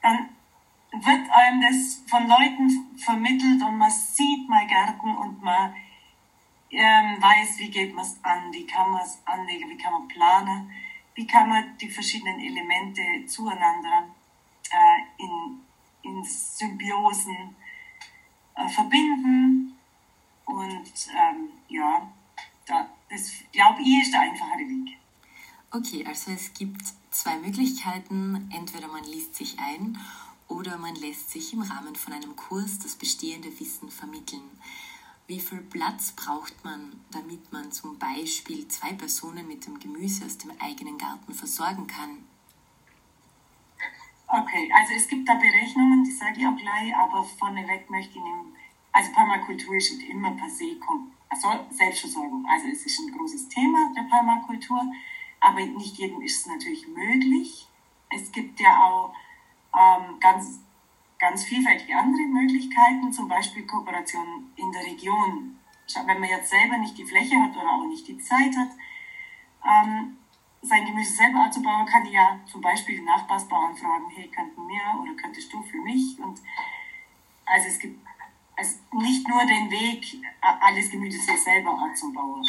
dann 0.00 0.30
wird 0.92 1.30
einem 1.30 1.60
das 1.60 2.02
von 2.06 2.26
Leuten 2.26 2.96
vermittelt 2.96 3.62
und 3.62 3.76
man 3.76 3.90
sieht 3.90 4.48
mal 4.48 4.66
Gärten 4.66 5.14
und 5.14 5.42
man 5.42 5.74
ähm, 6.70 7.20
weiß, 7.20 7.58
wie 7.58 7.68
geht 7.70 7.94
man 7.94 8.06
es 8.06 8.18
an, 8.22 8.50
wie 8.52 8.66
kann 8.66 8.90
man 8.90 9.02
es 9.02 9.20
anlegen, 9.26 9.68
wie 9.68 9.76
kann 9.76 9.92
man 9.92 10.08
planen, 10.08 10.72
wie 11.14 11.26
kann 11.26 11.50
man 11.50 11.76
die 11.76 11.90
verschiedenen 11.90 12.40
Elemente 12.40 13.02
zueinander 13.26 14.04
äh, 14.70 15.22
in, 15.22 15.60
in 16.02 16.24
Symbiosen 16.24 17.54
äh, 18.54 18.68
verbinden. 18.68 19.76
Und 20.46 21.08
ähm, 21.14 21.50
ja, 21.68 22.08
das 23.16 23.32
glaube 23.52 23.80
ich 23.82 24.02
ist 24.02 24.12
der 24.12 24.20
einfachere 24.20 24.68
Weg. 24.68 24.96
Okay, 25.70 26.04
also 26.06 26.30
es 26.30 26.52
gibt 26.54 26.82
zwei 27.10 27.36
Möglichkeiten. 27.38 28.50
Entweder 28.54 28.88
man 28.88 29.04
liest 29.04 29.34
sich 29.34 29.58
ein 29.58 29.98
oder 30.48 30.78
man 30.78 30.94
lässt 30.96 31.30
sich 31.30 31.52
im 31.52 31.62
Rahmen 31.62 31.96
von 31.96 32.12
einem 32.12 32.36
Kurs 32.36 32.78
das 32.78 32.94
bestehende 32.94 33.48
Wissen 33.58 33.90
vermitteln. 33.90 34.48
Wie 35.26 35.40
viel 35.40 35.60
Platz 35.60 36.12
braucht 36.12 36.64
man, 36.64 37.00
damit 37.10 37.52
man 37.52 37.72
zum 37.72 37.98
Beispiel 37.98 38.68
zwei 38.68 38.92
Personen 38.92 39.48
mit 39.48 39.66
dem 39.66 39.80
Gemüse 39.80 40.24
aus 40.24 40.38
dem 40.38 40.52
eigenen 40.60 40.98
Garten 40.98 41.34
versorgen 41.34 41.88
kann? 41.88 42.24
Okay, 44.28 44.70
also 44.72 44.94
es 44.94 45.08
gibt 45.08 45.28
da 45.28 45.34
Berechnungen, 45.34 46.04
die 46.04 46.12
sage 46.12 46.40
ich 46.40 46.46
auch 46.46 46.56
gleich, 46.56 46.94
aber 46.94 47.24
vorneweg 47.24 47.88
möchte 47.90 48.18
ich 48.18 48.24
nehmen, 48.24 48.54
also 48.92 49.12
Permakultur 49.12 49.76
ist 49.76 49.90
immer 50.02 50.30
per 50.32 50.48
se 50.48 50.76
also 51.28 51.48
Selbstversorgung. 51.70 52.46
Also 52.48 52.68
es 52.68 52.86
ist 52.86 53.00
ein 53.00 53.16
großes 53.16 53.48
Thema 53.48 53.92
der 53.96 54.02
Permakultur, 54.02 54.80
aber 55.40 55.60
nicht 55.60 55.96
jedem 55.96 56.20
ist 56.22 56.40
es 56.40 56.46
natürlich 56.46 56.86
möglich. 56.88 57.66
Es 58.10 58.30
gibt 58.32 58.60
ja 58.60 58.84
auch 58.84 59.14
ähm, 59.76 60.18
ganz, 60.20 60.60
ganz 61.18 61.44
vielfältige 61.44 61.96
andere 61.96 62.22
Möglichkeiten, 62.22 63.12
zum 63.12 63.28
Beispiel 63.28 63.66
Kooperation 63.66 64.52
in 64.56 64.72
der 64.72 64.84
Region. 64.84 65.58
Wenn 66.06 66.20
man 66.20 66.28
jetzt 66.28 66.50
selber 66.50 66.78
nicht 66.78 66.98
die 66.98 67.04
Fläche 67.04 67.36
hat 67.40 67.56
oder 67.56 67.70
auch 67.70 67.86
nicht 67.86 68.06
die 68.08 68.18
Zeit 68.18 68.56
hat, 68.56 68.70
ähm, 69.64 70.16
sein 70.62 70.84
Gemüse 70.84 71.12
selber 71.12 71.40
anzubauen, 71.40 71.86
kann 71.86 72.04
ich 72.06 72.12
ja 72.12 72.40
zum 72.50 72.60
Beispiel 72.60 72.96
den 72.96 73.04
Nachbarsbauern 73.04 73.76
fragen, 73.76 74.08
hey, 74.10 74.28
könnten 74.28 74.66
wir 74.66 75.00
oder 75.00 75.14
könntest 75.14 75.52
du 75.52 75.62
für 75.62 75.78
mich? 75.78 76.18
Und 76.18 76.40
also 77.44 77.68
es 77.68 77.78
gibt 77.78 78.04
also 78.56 78.76
nicht 78.92 79.28
nur 79.28 79.44
den 79.46 79.70
Weg, 79.70 80.16
alles 80.40 80.90
Gemüse 80.90 81.20
selber 81.36 81.78
anzubauen. 81.78 82.44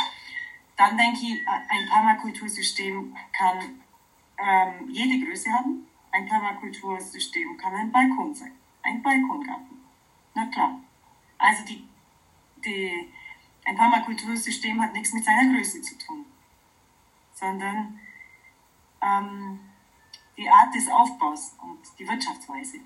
Dann 0.76 0.98
denke 0.98 1.20
ich, 1.20 1.48
ein 1.48 1.90
Permakultursystem 1.90 3.16
kann 3.32 3.82
ähm, 4.38 4.90
jede 4.90 5.26
Größe 5.26 5.52
haben 5.52 5.88
ein 6.18 6.26
Permakultursystem 6.28 7.58
kann 7.58 7.76
ein 7.76 7.92
Balkon 7.92 8.34
sein, 8.34 8.54
ein 8.82 9.02
Balkongarten. 9.02 9.80
Na 10.34 10.46
klar. 10.48 10.80
Also 11.38 11.64
die, 11.66 11.88
die, 12.66 13.14
ein 13.66 13.76
Permakultursystem 13.76 14.82
hat 14.82 14.94
nichts 14.94 15.14
mit 15.14 15.24
seiner 15.24 15.54
Größe 15.54 15.82
zu 15.82 15.98
tun, 15.98 16.26
sondern 17.34 18.00
ähm, 19.02 19.60
die 20.36 20.50
Art 20.50 20.74
des 20.74 20.88
Aufbaus 20.88 21.56
und 21.62 21.80
die 22.00 22.08
Wirtschaftsweise 22.08 22.80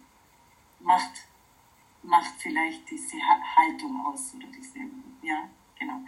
macht, 0.80 1.28
macht 2.04 2.34
vielleicht 2.40 2.90
diese 2.90 3.18
Haltung 3.56 4.06
aus 4.06 4.34
oder 4.36 4.48
diese, 4.48 4.80
ja, 5.22 5.48
genau. 5.78 6.02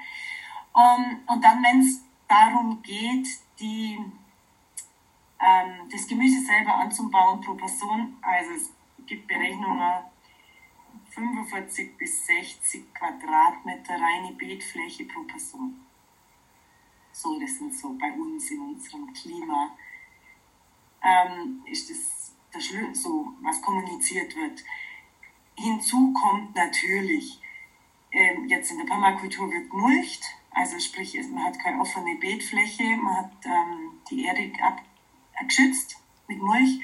Um, 0.73 1.19
und 1.27 1.43
dann, 1.43 1.61
wenn 1.63 1.81
es 1.81 2.03
darum 2.27 2.81
geht, 2.81 3.27
die 3.59 3.99
ähm, 5.39 5.89
das 5.91 6.07
Gemüse 6.07 6.41
selber 6.41 6.75
anzubauen 6.75 7.41
pro 7.41 7.53
Person. 7.55 8.17
Also 8.21 8.51
es 8.51 8.73
gibt 9.05 9.27
Berechnungen 9.27 10.03
45 11.09 11.97
bis 11.97 12.25
60 12.25 12.93
Quadratmeter 12.93 13.93
reine 13.93 14.33
Beetfläche 14.33 15.05
pro 15.05 15.23
Person. 15.23 15.79
So, 17.11 17.39
das 17.39 17.57
sind 17.57 17.75
so 17.75 17.95
bei 17.99 18.11
uns 18.11 18.49
in 18.49 18.59
unserem 18.61 19.13
Klima, 19.13 19.77
ähm, 21.03 21.61
ist 21.65 21.89
das, 21.89 22.33
das 22.51 22.69
so, 22.93 23.33
was 23.41 23.61
kommuniziert 23.61 24.35
wird. 24.35 24.63
Hinzu 25.55 26.13
kommt 26.13 26.55
natürlich, 26.55 27.39
ähm, 28.11 28.47
jetzt 28.47 28.71
in 28.71 28.77
der 28.77 28.85
Permakultur 28.85 29.51
wird 29.51 29.71
mulcht, 29.71 30.23
also 30.51 30.79
sprich, 30.79 31.17
man 31.31 31.45
hat 31.45 31.59
keine 31.59 31.81
offene 31.81 32.15
Beetfläche, 32.15 32.83
man 32.97 33.17
hat 33.17 33.31
ähm, 33.45 33.91
die 34.09 34.25
Erde 34.25 34.51
ab, 34.61 34.81
geschützt 35.45 35.97
mit 36.27 36.41
Mulch. 36.41 36.79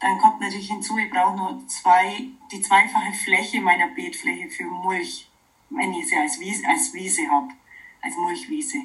Dann 0.00 0.18
kommt 0.18 0.40
natürlich 0.40 0.68
hinzu, 0.68 0.96
ich 0.98 1.10
brauche 1.10 1.36
nur 1.36 1.66
zwei, 1.66 2.28
die 2.52 2.60
zweifache 2.60 3.12
Fläche 3.12 3.60
meiner 3.60 3.88
Beetfläche 3.88 4.48
für 4.48 4.64
Mulch, 4.64 5.28
wenn 5.70 5.92
ich 5.94 6.06
sie 6.06 6.16
als 6.16 6.38
Wiese, 6.38 6.68
als 6.68 6.94
Wiese 6.94 7.28
habe, 7.28 7.48
als 8.00 8.14
Mulchwiese. 8.16 8.78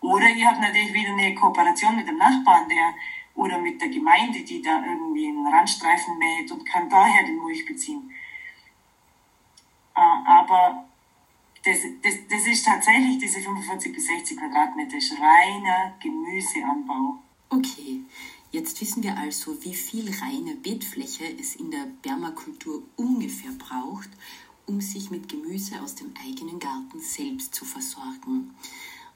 Oder 0.00 0.26
ich 0.30 0.44
habe 0.44 0.60
natürlich 0.60 0.92
wieder 0.92 1.10
eine 1.10 1.34
Kooperation 1.34 1.96
mit 1.96 2.06
dem 2.06 2.18
Nachbarn, 2.18 2.68
der 2.68 2.94
oder 3.34 3.58
mit 3.58 3.80
der 3.80 3.88
Gemeinde, 3.88 4.40
die 4.42 4.60
da 4.60 4.84
irgendwie 4.84 5.28
einen 5.28 5.46
Randstreifen 5.46 6.18
mäht 6.18 6.50
und 6.52 6.66
kann 6.66 6.88
daher 6.88 7.24
den 7.24 7.38
Mulch 7.38 7.64
beziehen. 7.64 8.10
Äh, 9.94 10.30
aber 10.30 10.84
das, 11.64 11.78
das, 12.02 12.14
das 12.28 12.46
ist 12.46 12.64
tatsächlich 12.64 13.18
diese 13.18 13.40
45 13.40 13.92
bis 13.92 14.06
60 14.06 14.38
Quadratmeter, 14.38 14.96
ist 14.96 15.12
reiner 15.12 15.94
Gemüseanbau. 16.00 17.18
Okay, 17.50 18.02
Jetzt 18.52 18.82
wissen 18.82 19.02
wir 19.02 19.16
also, 19.16 19.64
wie 19.64 19.74
viel 19.74 20.10
reine 20.20 20.54
Beetfläche 20.56 21.24
es 21.40 21.56
in 21.56 21.70
der 21.70 21.88
Permakultur 22.02 22.82
ungefähr 22.96 23.52
braucht, 23.52 24.10
um 24.66 24.82
sich 24.82 25.10
mit 25.10 25.30
Gemüse 25.30 25.80
aus 25.80 25.94
dem 25.94 26.12
eigenen 26.22 26.58
Garten 26.58 27.00
selbst 27.00 27.54
zu 27.54 27.64
versorgen. 27.64 28.54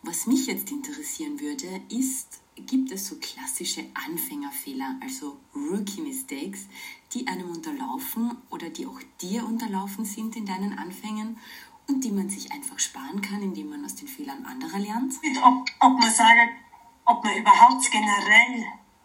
Was 0.03 0.27
mich 0.27 0.47
jetzt 0.47 0.71
interessieren 0.71 1.39
würde, 1.39 1.83
ist, 1.91 2.41
gibt 2.57 2.91
es 2.91 3.07
so 3.07 3.17
klassische 3.17 3.85
Anfängerfehler, 3.95 4.97
also 5.01 5.39
Rookie 5.55 6.01
Mistakes, 6.01 6.67
die 7.13 7.27
einem 7.27 7.51
unterlaufen 7.51 8.37
oder 8.51 8.71
die 8.71 8.87
auch 8.87 9.01
dir 9.21 9.45
unterlaufen 9.45 10.05
sind 10.05 10.37
in 10.37 10.47
deinen 10.47 10.79
Anfängen 10.79 11.39
und 11.87 12.03
die 12.03 12.11
man 12.11 12.31
sich 12.31 12.51
einfach 12.53 12.79
sparen 12.79 13.21
kann, 13.21 13.43
indem 13.43 13.71
man 13.71 13.85
aus 13.85 13.95
den 13.95 14.09
Fehlern 14.09 14.45
anderer 14.45 14.79
lernt? 14.79 15.15
Ob, 15.43 15.67
ob 15.81 15.99
man 15.99 16.11
sagt, 16.11 16.53
ob 17.05 17.23
man 17.23 17.37
überhaupt 17.37 17.91
generell 17.91 18.65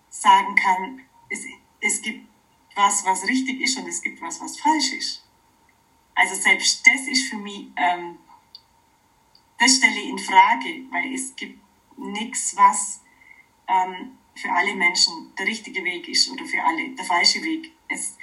sagen 0.09 0.55
kann, 0.55 1.01
es, 1.29 1.45
es 1.79 2.01
gibt 2.01 2.27
was, 2.75 3.05
was 3.05 3.27
richtig 3.27 3.61
ist 3.61 3.77
und 3.77 3.87
es 3.87 4.01
gibt 4.01 4.21
was, 4.21 4.39
was 4.41 4.59
falsch 4.59 4.93
ist. 4.93 5.23
Also 6.15 6.35
selbst 6.35 6.85
das 6.85 7.07
ist 7.07 7.29
für 7.29 7.37
mich, 7.37 7.67
ähm, 7.75 8.17
das 9.59 9.77
stelle 9.77 9.99
ich 9.99 10.09
in 10.09 10.19
Frage, 10.19 10.85
weil 10.89 11.13
es 11.13 11.35
gibt 11.35 11.59
nichts, 11.97 12.55
was 12.55 13.01
ähm, 13.71 14.17
für 14.35 14.51
alle 14.51 14.73
Menschen 14.75 15.33
der 15.37 15.47
richtige 15.47 15.83
Weg 15.83 16.07
ist 16.07 16.29
oder 16.29 16.45
für 16.45 16.63
alle 16.63 16.89
der 16.89 17.05
falsche 17.05 17.41
Weg. 17.43 17.71
Es, 17.87 18.17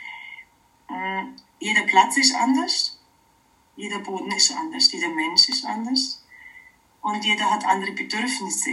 äh, 0.89 1.23
jeder 1.59 1.83
Platz 1.83 2.17
ist 2.17 2.35
anders, 2.35 2.99
jeder 3.77 3.99
Boden 4.01 4.31
ist 4.33 4.53
anders, 4.53 4.91
jeder 4.93 5.09
Mensch 5.09 5.49
ist 5.49 5.65
anders 5.65 6.25
und 7.03 7.25
jeder 7.25 7.51
hat 7.51 7.65
andere 7.65 7.93
Bedürfnisse. 7.93 8.71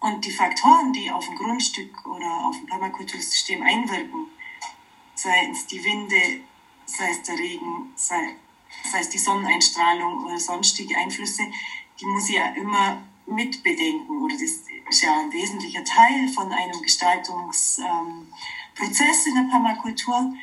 Und 0.00 0.24
die 0.24 0.30
Faktoren, 0.30 0.92
die 0.92 1.10
auf 1.10 1.28
ein 1.30 1.36
Grundstück 1.36 2.06
oder 2.06 2.46
auf 2.46 2.56
ein 2.56 2.66
Permakultursystem 2.66 3.62
einwirken, 3.62 4.26
sei 5.14 5.48
es 5.50 5.66
die 5.66 5.82
Winde, 5.82 6.40
sei 6.84 7.10
es 7.10 7.22
der 7.22 7.38
Regen, 7.38 7.92
sei, 7.94 8.36
sei 8.90 8.98
es 9.00 9.08
die 9.08 9.18
Sonneneinstrahlung 9.18 10.24
oder 10.24 10.38
sonstige 10.38 10.96
Einflüsse, 10.98 11.44
die 11.98 12.06
muss 12.06 12.28
ich 12.28 12.34
ja 12.34 12.48
immer 12.48 13.02
mitbedenken. 13.26 14.22
Oder 14.22 14.34
das 14.34 14.62
ist 14.88 15.02
ja 15.02 15.20
ein 15.20 15.32
wesentlicher 15.32 15.84
Teil 15.84 16.28
von 16.28 16.52
einem 16.52 16.80
Gestaltungsprozess 16.82 19.26
in 19.26 19.34
der 19.34 19.50
Permakultur, 19.50 20.34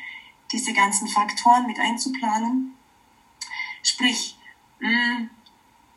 diese 0.50 0.72
ganzen 0.72 1.08
Faktoren 1.08 1.66
mit 1.66 1.78
einzuplanen. 1.78 2.74
Sprich, 3.82 4.38
mh, 4.80 4.88
hm, 4.88 5.30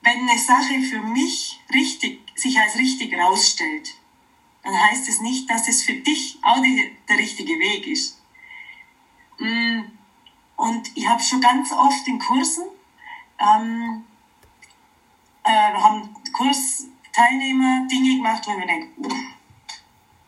wenn 0.02 0.30
eine 0.30 0.40
Sache 0.40 0.82
für 0.82 1.02
mich 1.02 1.60
richtig, 1.74 2.20
sich 2.36 2.60
als 2.60 2.78
richtig 2.78 3.18
rausstellt, 3.18 3.96
dann 4.64 4.80
heißt 4.80 5.10
es 5.10 5.22
nicht, 5.22 5.50
dass 5.50 5.68
es 5.68 5.84
für 5.84 5.94
dich 5.94 6.38
auch 6.44 6.62
die, 6.62 6.96
der 7.10 7.18
richtige 7.18 7.58
Weg 7.60 7.88
ist. 7.88 8.22
Mm, 9.40 9.82
und 10.56 10.96
ich 10.96 11.08
habe 11.08 11.22
schon 11.22 11.42
ganz 11.42 11.72
oft 11.72 12.08
in 12.08 12.20
Kursen, 12.20 12.66
ähm, 13.40 14.06
äh, 15.46 15.74
haben 15.74 16.10
Kursteilnehmer 16.34 17.88
Dinge 17.88 18.18
gemacht, 18.18 18.46
wo 18.46 18.52
ich 18.52 18.58
mir 18.58 18.68
denke, 18.68 18.90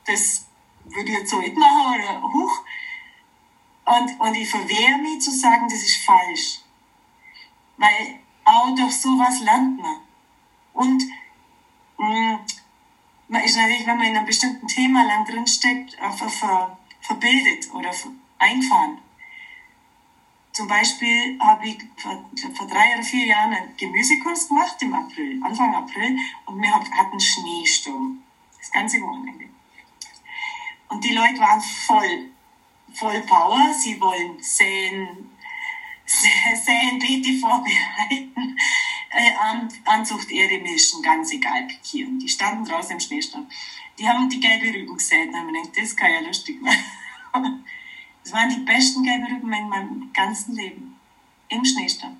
das 0.05 0.45
würde 0.85 1.11
ich 1.11 1.17
jetzt 1.17 1.29
so 1.29 1.39
nicht 1.39 1.57
machen 1.57 1.95
oder 1.95 2.21
hoch. 2.21 2.63
Und, 3.85 4.19
und 4.19 4.35
ich 4.35 4.49
verwehre 4.49 4.97
mich 4.99 5.21
zu 5.21 5.31
sagen, 5.31 5.67
das 5.69 5.79
ist 5.79 6.05
falsch. 6.05 6.59
Weil 7.77 8.19
auch 8.45 8.73
durch 8.75 8.95
sowas 8.95 9.39
lernt 9.41 9.79
man. 9.81 9.97
Und 10.73 11.03
mh, 11.97 12.07
mm, 12.07 12.39
man 13.29 13.43
ist 13.43 13.57
natürlich, 13.57 13.85
wenn 13.85 13.97
man 13.97 14.07
in 14.07 14.17
einem 14.17 14.25
bestimmten 14.25 14.67
Thema 14.67 15.03
lang 15.03 15.25
drinsteckt, 15.25 15.99
einfach 15.99 16.29
ver, 16.29 16.77
verbildet 17.01 17.73
oder 17.73 17.91
eingefahren. 18.37 18.99
Zum 20.57 20.67
Beispiel 20.67 21.37
habe 21.39 21.67
ich 21.67 21.77
vor, 21.97 22.27
vor, 22.55 22.65
drei 22.65 22.95
oder 22.95 23.03
vier 23.03 23.27
Jahren 23.27 23.53
einen 23.53 23.77
Gemüsekurs 23.77 24.47
gemacht 24.47 24.81
im 24.81 24.91
April, 24.91 25.39
Anfang 25.43 25.75
April, 25.75 26.17
und 26.47 26.59
wir 26.59 26.73
hatten 26.73 27.19
Schneesturm. 27.19 28.23
Das 28.57 28.71
ganze 28.71 28.99
Wochenende. 29.03 29.45
Und 30.89 31.03
die 31.03 31.13
Leute 31.13 31.37
waren 31.37 31.61
voll, 31.61 32.31
voll 32.91 33.21
Power. 33.21 33.71
Sie 33.71 34.01
wollen 34.01 34.41
säen, 34.41 35.29
säen, 36.07 36.97
Beete 36.97 37.37
vorbereiten, 37.37 38.57
äh, 39.11 39.35
An, 39.39 39.71
Anzuchterde 39.85 40.57
mischen, 40.57 41.03
ganz 41.03 41.33
egal, 41.33 41.67
pikieren. 41.67 42.17
Die 42.17 42.29
standen 42.29 42.65
draußen 42.65 42.93
im 42.93 42.99
Schneesturm. 42.99 43.47
Die 43.99 44.09
haben 44.09 44.27
die 44.27 44.39
gelbe 44.39 44.73
Rüben 44.73 44.97
gesät. 44.97 45.29
Und 45.29 45.55
ich 45.55 45.61
gedacht, 45.71 45.83
das 45.83 45.95
kann 45.95 46.11
ja 46.13 46.21
lustig 46.21 46.59
werden. 46.63 47.63
Das 48.27 48.33
waren 48.33 48.49
die 48.49 48.59
besten 48.59 49.03
gelben 49.03 49.25
Rüben 49.25 49.53
in 49.53 49.69
meinem 49.69 50.11
ganzen 50.11 50.53
Leben. 50.53 50.99
Im 51.47 51.63
Schneesturm. 51.63 52.17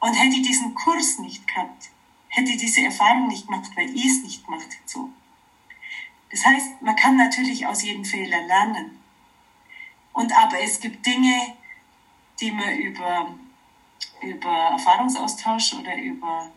Und 0.00 0.12
hätte 0.12 0.36
ich 0.36 0.42
diesen 0.42 0.74
Kurs 0.74 1.18
nicht 1.18 1.48
gehabt, 1.48 1.88
hätte 2.28 2.50
ich 2.50 2.58
diese 2.58 2.82
Erfahrung 2.82 3.26
nicht 3.28 3.46
gemacht, 3.46 3.70
weil 3.74 3.88
ich 3.88 4.04
es 4.04 4.22
nicht 4.22 4.44
gemacht 4.44 4.66
hätte 4.66 4.82
so. 4.84 5.08
Das 6.30 6.44
heißt, 6.44 6.82
man 6.82 6.94
kann 6.94 7.16
natürlich 7.16 7.66
aus 7.66 7.82
jedem 7.82 8.04
Fehler 8.04 8.42
lernen. 8.42 9.02
Und 10.12 10.30
aber 10.36 10.60
es 10.60 10.78
gibt 10.78 11.06
Dinge, 11.06 11.56
die 12.38 12.52
man 12.52 12.76
über, 12.76 13.34
über 14.20 14.52
Erfahrungsaustausch 14.72 15.72
oder 15.72 15.96
über, 15.96 16.50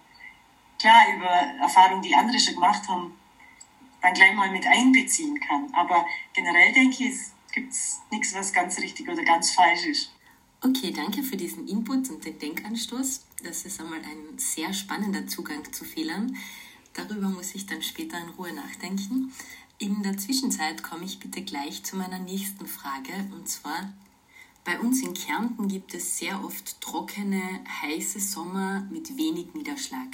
klar, 0.77 1.05
über 1.15 1.29
Erfahrungen, 1.61 2.01
die 2.01 2.13
andere 2.13 2.37
schon 2.37 2.55
gemacht 2.55 2.85
haben, 2.89 3.17
dann 4.01 4.13
gleich 4.13 4.33
mal 4.35 4.51
mit 4.51 4.67
einbeziehen 4.67 5.39
kann. 5.39 5.73
Aber 5.73 6.05
generell 6.33 6.73
denke 6.73 7.05
ich, 7.05 7.15
gibt 7.51 7.73
nichts, 8.11 8.33
was 8.33 8.53
ganz 8.53 8.77
richtig 8.79 9.07
oder 9.07 9.23
ganz 9.23 9.51
falsch 9.51 9.85
ist. 9.85 10.11
Okay, 10.61 10.91
danke 10.91 11.23
für 11.23 11.37
diesen 11.37 11.67
Input 11.67 12.09
und 12.09 12.23
den 12.23 12.37
Denkanstoß. 12.37 13.25
Das 13.43 13.65
ist 13.65 13.79
einmal 13.79 13.99
ein 13.99 14.37
sehr 14.37 14.73
spannender 14.73 15.25
Zugang 15.27 15.63
zu 15.73 15.85
Fehlern. 15.85 16.37
Darüber 16.93 17.29
muss 17.29 17.55
ich 17.55 17.65
dann 17.65 17.81
später 17.81 18.19
in 18.19 18.29
Ruhe 18.29 18.53
nachdenken. 18.53 19.33
In 19.79 20.03
der 20.03 20.17
Zwischenzeit 20.17 20.83
komme 20.83 21.05
ich 21.05 21.19
bitte 21.19 21.41
gleich 21.41 21.83
zu 21.83 21.95
meiner 21.95 22.19
nächsten 22.19 22.67
Frage 22.67 23.13
und 23.33 23.49
zwar 23.49 23.91
bei 24.63 24.79
uns 24.79 25.01
in 25.01 25.15
Kärnten 25.15 25.67
gibt 25.67 25.95
es 25.95 26.19
sehr 26.19 26.43
oft 26.45 26.79
trockene, 26.81 27.41
heiße 27.81 28.19
Sommer 28.19 28.81
mit 28.91 29.17
wenig 29.17 29.55
Niederschlag. 29.55 30.09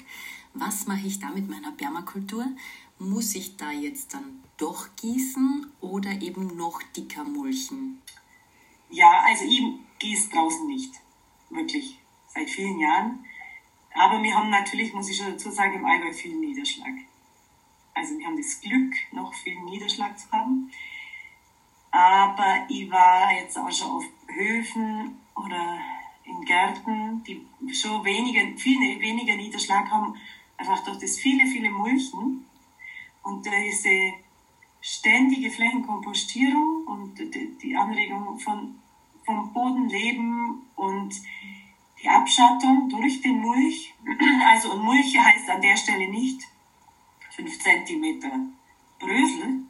Was 0.53 0.87
mache 0.87 1.05
ich 1.05 1.19
da 1.19 1.29
mit 1.31 1.49
meiner 1.49 1.73
Permakultur? 1.73 2.47
Muss 2.97 3.35
ich 3.35 3.57
da 3.57 3.71
jetzt 3.71 4.13
dann 4.13 4.41
doch 4.57 4.95
gießen 4.95 5.71
oder 5.81 6.11
eben 6.21 6.55
noch 6.57 6.81
dicker 6.95 7.23
mulchen? 7.23 8.01
Ja, 8.89 9.21
also 9.25 9.45
ich 9.45 9.61
gieße 9.99 10.29
draußen 10.29 10.67
nicht. 10.67 10.93
Wirklich. 11.49 11.99
Seit 12.27 12.49
vielen 12.49 12.79
Jahren. 12.79 13.25
Aber 13.93 14.21
wir 14.21 14.35
haben 14.35 14.49
natürlich, 14.49 14.93
muss 14.93 15.09
ich 15.09 15.17
schon 15.17 15.31
dazu 15.31 15.49
sagen, 15.49 15.75
im 15.75 15.85
Allgäu 15.85 16.11
viel 16.13 16.35
Niederschlag. 16.35 16.93
Also 17.93 18.17
wir 18.17 18.27
haben 18.27 18.37
das 18.37 18.61
Glück, 18.61 18.93
noch 19.11 19.33
viel 19.33 19.59
Niederschlag 19.61 20.17
zu 20.19 20.29
haben. 20.31 20.71
Aber 21.89 22.65
ich 22.69 22.89
war 22.91 23.33
jetzt 23.33 23.57
auch 23.57 23.71
schon 23.71 23.91
auf 23.91 24.03
Höfen 24.27 25.17
oder 25.35 25.79
in 26.25 26.45
Gärten, 26.45 27.23
die 27.23 27.45
schon 27.73 28.03
weniger, 28.03 28.55
viel 28.57 28.79
weniger 28.99 29.35
Niederschlag 29.35 29.89
haben, 29.89 30.15
einfach 30.57 30.83
durch 30.83 30.99
das 30.99 31.17
viele, 31.17 31.47
viele 31.47 31.71
Mulchen 31.71 32.45
und 33.23 33.45
diese 33.45 34.13
ständige 34.81 35.49
Flächenkompostierung 35.49 36.85
und 36.85 37.15
die 37.61 37.75
Anregung 37.75 38.39
von, 38.39 38.79
vom 39.25 39.51
Bodenleben 39.53 40.61
und 40.75 41.13
die 42.01 42.09
Abschattung 42.09 42.89
durch 42.89 43.21
den 43.21 43.39
Mulch. 43.39 43.93
Also 44.45 44.71
und 44.71 44.83
Mulch 44.83 45.17
heißt 45.17 45.49
an 45.49 45.61
der 45.61 45.75
Stelle 45.75 46.07
nicht 46.09 46.41
5 47.31 47.59
cm 47.59 48.53
Brösel, 48.99 49.63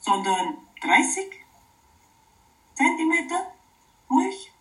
sondern 0.00 0.56
30 0.80 1.30
cm 2.74 3.12
Mulch, 4.08 4.52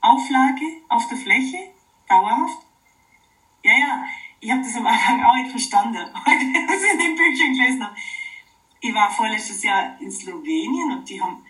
Auflage 0.00 0.64
auf 0.88 1.08
der 1.08 1.16
Fläche, 1.16 1.58
dauerhaft. 2.08 2.58
Ja, 3.62 3.72
ja, 3.72 4.04
ich 4.40 4.50
habe 4.50 4.62
das 4.62 4.76
am 4.76 4.86
Anfang 4.86 5.22
auch 5.24 5.34
nicht 5.34 5.50
verstanden, 5.50 5.96
als 6.24 6.82
ich 6.82 6.92
in 6.92 6.98
den 6.98 7.16
Büchern 7.16 7.54
gelesen 7.54 7.84
habe. 7.84 7.96
Ich 8.84 8.94
war 8.94 9.10
vorletztes 9.10 9.62
Jahr 9.62 9.98
in 9.98 10.10
Slowenien 10.10 10.92
und 10.92 11.08
die 11.08 11.20
haben 11.20 11.42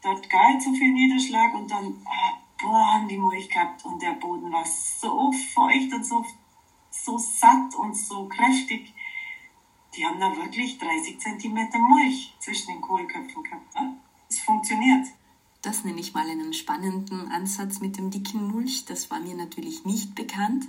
dort 0.00 0.30
gar 0.30 0.52
nicht 0.52 0.62
so 0.62 0.72
viel 0.72 0.92
Niederschlag 0.92 1.52
und 1.54 1.68
dann, 1.68 2.00
ah, 2.04 2.38
boah, 2.60 2.92
haben 2.92 3.08
die 3.08 3.16
Mulch 3.16 3.48
gehabt 3.48 3.84
und 3.84 4.00
der 4.00 4.12
Boden 4.12 4.52
war 4.52 4.64
so 4.64 5.32
feucht 5.32 5.92
und 5.92 6.04
so, 6.04 6.24
so 6.90 7.18
satt 7.18 7.74
und 7.74 7.96
so 7.96 8.28
kräftig 8.28 8.94
die 9.94 10.06
haben 10.06 10.18
da 10.18 10.34
wirklich 10.34 10.78
30 10.78 11.18
Zentimeter 11.18 11.78
Mulch 11.78 12.34
zwischen 12.38 12.68
den 12.68 12.80
Kohlköpfen 12.80 13.42
gehabt. 13.42 13.76
Es 14.28 14.40
funktioniert. 14.40 15.08
Das 15.62 15.84
nenne 15.84 16.00
ich 16.00 16.12
mal 16.12 16.28
einen 16.28 16.52
spannenden 16.52 17.30
Ansatz 17.30 17.78
mit 17.78 17.96
dem 17.96 18.10
dicken 18.10 18.48
Mulch. 18.48 18.84
Das 18.84 19.12
war 19.12 19.20
mir 19.20 19.36
natürlich 19.36 19.84
nicht 19.84 20.16
bekannt. 20.16 20.66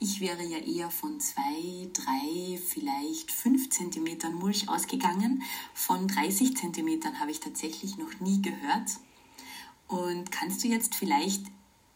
Ich 0.00 0.20
wäre 0.20 0.44
ja 0.44 0.58
eher 0.58 0.90
von 0.90 1.18
zwei, 1.18 1.88
drei, 1.94 2.58
vielleicht 2.58 3.32
fünf 3.32 3.70
Zentimetern 3.70 4.34
Mulch 4.34 4.68
ausgegangen. 4.68 5.42
Von 5.72 6.08
30 6.08 6.58
Zentimetern 6.58 7.20
habe 7.20 7.30
ich 7.30 7.40
tatsächlich 7.40 7.96
noch 7.96 8.20
nie 8.20 8.42
gehört. 8.42 8.90
Und 9.88 10.30
kannst 10.30 10.62
du 10.62 10.68
jetzt 10.68 10.94
vielleicht 10.94 11.46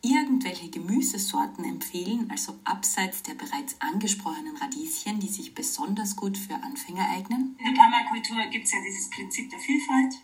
irgendwelche 0.00 0.70
Gemüsesorten 0.70 1.64
empfehlen, 1.64 2.30
also 2.30 2.58
abseits 2.64 3.22
der 3.24 3.34
bereits 3.34 3.76
angesprochenen 3.80 4.56
Radieschen, 4.56 5.20
die 5.20 5.28
sich 5.28 5.54
besonders 5.54 6.16
gut 6.16 6.38
für 6.38 6.54
Anfänger 6.54 7.11
eignen? 7.11 7.56
In 7.58 7.74
der 7.74 7.82
Permakultur 7.82 8.46
gibt 8.50 8.64
es 8.64 8.72
ja 8.72 8.78
dieses 8.80 9.11
Prinzip 9.11 9.50
der 9.50 9.58
Vielfalt. 9.58 10.14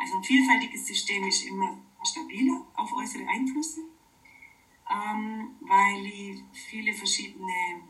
Also 0.00 0.16
ein 0.16 0.24
vielfältiges 0.24 0.86
System 0.86 1.24
ist 1.24 1.44
immer 1.44 1.78
stabiler 2.02 2.64
auf 2.74 2.90
äußere 2.94 3.28
Einflüsse, 3.28 3.82
ähm, 4.90 5.50
weil 5.60 6.06
ich 6.06 6.42
viele 6.52 6.94
verschiedene 6.94 7.82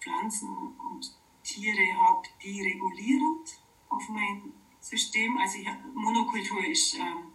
Pflanzen 0.00 0.48
und 0.48 1.16
Tiere 1.44 1.96
habe, 1.96 2.26
die 2.42 2.60
regulierend 2.60 3.60
auf 3.88 4.08
mein 4.08 4.52
System, 4.80 5.38
also 5.38 5.58
ich, 5.58 5.68
Monokultur 5.94 6.64
ist 6.64 6.98
ähm, 6.98 7.32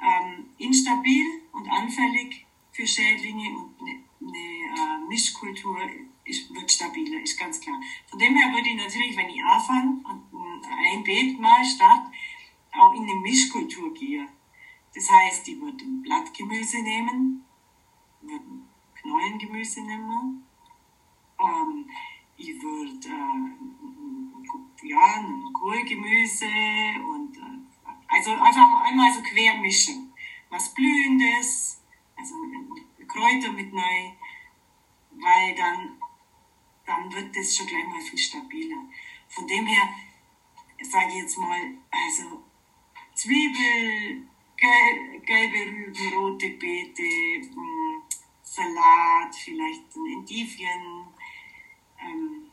ähm, 0.00 0.46
instabil 0.58 1.42
und 1.52 1.68
anfällig 1.68 2.44
für 2.72 2.86
Schädlinge 2.86 3.56
und 3.56 3.80
eine, 3.80 4.02
eine 4.20 5.04
äh, 5.04 5.08
Mischkultur 5.08 5.78
ist, 6.24 6.52
wird 6.52 6.70
stabiler, 6.70 7.20
ist 7.22 7.38
ganz 7.38 7.60
klar. 7.60 7.80
Von 8.08 8.18
dem 8.18 8.36
her 8.36 8.52
würde 8.52 8.68
ich 8.68 8.76
natürlich, 8.76 9.16
wenn 9.16 9.28
ich 9.28 9.42
anfange 9.44 10.00
und 10.04 10.66
ein 10.66 11.04
Beet 11.04 11.38
mal 11.38 11.64
starte, 11.64 12.10
auch 12.78 12.94
in 12.94 13.02
eine 13.02 13.20
Mischkultur 13.20 13.92
gehen. 13.94 14.28
Das 14.94 15.10
heißt, 15.10 15.46
ich 15.48 15.60
würde 15.60 15.84
ein 15.84 16.02
Blattgemüse 16.02 16.82
nehmen, 16.82 17.44
würde 18.22 18.44
Knollengemüse 18.94 19.82
nehmen, 19.82 20.46
ähm, 21.38 21.90
ich 22.36 22.62
würde 22.62 23.08
äh, 23.08 24.88
ja, 24.88 25.24
Kohlgemüse 25.52 26.46
und 26.46 27.36
äh, 27.36 27.58
also 28.08 28.30
einfach 28.32 28.82
einmal 28.84 29.12
so 29.12 29.22
quer 29.22 29.58
mischen. 29.58 30.12
Was 30.48 30.72
Blühendes, 30.74 31.82
also 32.16 32.34
Kräuter 33.08 33.52
mit 33.52 33.72
neu, 33.72 34.12
weil 35.10 35.54
dann, 35.56 35.98
dann 36.84 37.12
wird 37.12 37.36
das 37.36 37.56
schon 37.56 37.66
gleich 37.66 37.86
mal 37.86 38.00
viel 38.00 38.18
stabiler. 38.18 38.84
Von 39.28 39.46
dem 39.46 39.66
her 39.66 39.88
sage 40.82 41.08
ich 41.08 41.22
jetzt 41.22 41.38
mal, 41.38 41.78
also 41.90 42.44
Zwiebel, 43.16 44.28
gel 44.58 45.20
gelbe 45.24 45.58
Rüben, 45.72 46.14
rote 46.14 46.50
Beete, 46.50 47.02
hm, 47.02 48.02
Salat, 48.42 49.34
vielleicht 49.34 49.96
ein 49.96 50.12
Endivien. 50.12 51.06
Ähm, 51.98 52.50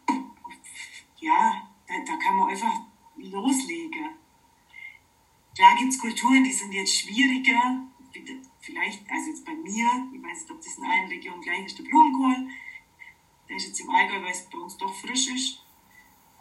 ja, 1.19 1.69
da, 1.85 1.93
da 2.05 2.15
kann 2.15 2.37
man 2.37 2.47
einfach 2.47 2.79
loslegen. 3.17 4.09
Klar 5.53 5.75
gibt 5.77 5.91
es 5.91 5.99
Kulturen, 5.99 6.45
die 6.45 6.53
sind 6.53 6.71
jetzt 6.71 6.97
schwieriger. 6.97 7.81
Vielleicht, 8.61 9.09
also 9.11 9.31
jetzt 9.31 9.45
bei 9.45 9.55
mir, 9.55 9.85
ich 10.13 10.23
weiß 10.23 10.41
nicht, 10.43 10.51
ob 10.51 10.61
das 10.61 10.77
in 10.77 10.85
allen 10.85 11.09
Regionen 11.09 11.41
gleich 11.41 11.65
ist, 11.65 11.77
der 11.77 11.83
Blumenkohl. 11.83 12.47
Der 13.49 13.57
ist 13.57 13.67
jetzt 13.67 13.81
im 13.81 13.89
Allgäu, 13.89 14.21
weil 14.21 14.31
es 14.31 14.49
bei 14.49 14.57
uns 14.57 14.77
doch 14.77 14.93
frisch 14.95 15.27
ist. 15.27 15.61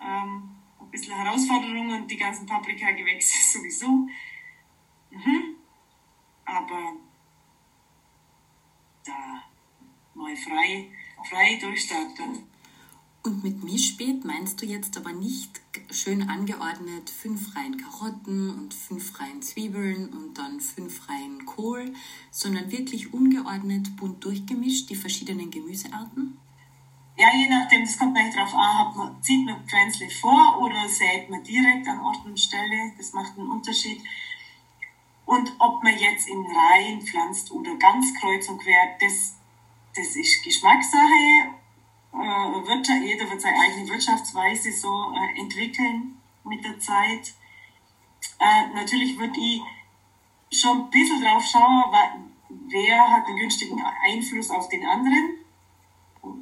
Ähm, 0.00 0.62
ein 0.82 0.90
bisschen 0.90 1.14
Herausforderung 1.14 1.90
und 1.90 2.10
die 2.10 2.16
ganzen 2.16 2.46
Paprikagewächse 2.46 3.38
sowieso. 3.58 4.08
Mhm. 5.10 5.56
Aber 6.44 6.94
da 9.04 9.42
mal 10.32 10.36
frei, 10.36 10.88
frei 11.28 11.58
durchstarten. 11.60 12.44
Und 13.24 13.44
mit 13.44 13.62
Mischbeet 13.62 14.24
meinst 14.24 14.60
du 14.60 14.66
jetzt 14.66 14.96
aber 14.96 15.12
nicht 15.12 15.60
schön 15.92 16.28
angeordnet 16.28 17.08
fünf 17.08 17.54
Reihen 17.54 17.76
Karotten 17.76 18.50
und 18.50 18.74
fünf 18.74 19.20
Reihen 19.20 19.42
Zwiebeln 19.42 20.08
und 20.08 20.36
dann 20.36 20.60
fünf 20.60 21.08
Reihen 21.08 21.46
Kohl, 21.46 21.94
sondern 22.32 22.72
wirklich 22.72 23.12
ungeordnet 23.14 23.96
bunt 23.96 24.24
durchgemischt 24.24 24.90
die 24.90 24.96
verschiedenen 24.96 25.50
Gemüsearten? 25.50 26.38
Ja, 27.16 27.28
je 27.32 27.48
nachdem, 27.48 27.82
das 27.82 27.96
kommt 27.96 28.14
gleich 28.14 28.34
drauf 28.34 28.54
an, 28.54 28.96
man, 28.96 29.22
zieht 29.22 29.44
man 29.44 29.64
Pflänzle 29.68 30.10
vor 30.10 30.58
oder 30.60 30.88
sät 30.88 31.30
man 31.30 31.44
direkt 31.44 31.86
an 31.86 32.00
Ort 32.00 32.24
und 32.24 32.40
Stelle, 32.40 32.92
das 32.96 33.12
macht 33.12 33.38
einen 33.38 33.50
Unterschied. 33.50 34.02
Und 35.26 35.52
ob 35.60 35.84
man 35.84 35.96
jetzt 35.96 36.26
in 36.26 36.44
Reihen 36.44 37.02
pflanzt 37.02 37.52
oder 37.52 37.76
ganz 37.76 38.12
kreuz 38.14 38.48
und 38.48 38.60
quer, 38.60 38.96
das, 38.98 39.36
das 39.94 40.16
ist 40.16 40.42
Geschmackssache 40.44 41.52
äh, 42.14 43.04
jeder 43.04 43.30
wird 43.30 43.40
seine 43.40 43.58
eigene 43.58 43.88
Wirtschaftsweise 43.88 44.72
so 44.72 45.12
äh, 45.14 45.40
entwickeln 45.40 46.18
mit 46.44 46.64
der 46.64 46.78
Zeit. 46.78 47.34
Äh, 48.38 48.74
natürlich 48.74 49.18
würde 49.18 49.38
ich 49.38 49.62
schon 50.52 50.82
ein 50.82 50.90
bisschen 50.90 51.22
drauf 51.22 51.44
schauen, 51.44 51.84
wer 52.68 53.10
hat 53.10 53.26
einen 53.26 53.38
günstigen 53.38 53.82
Einfluss 54.04 54.50
auf 54.50 54.68
den 54.68 54.86
anderen, 54.86 55.38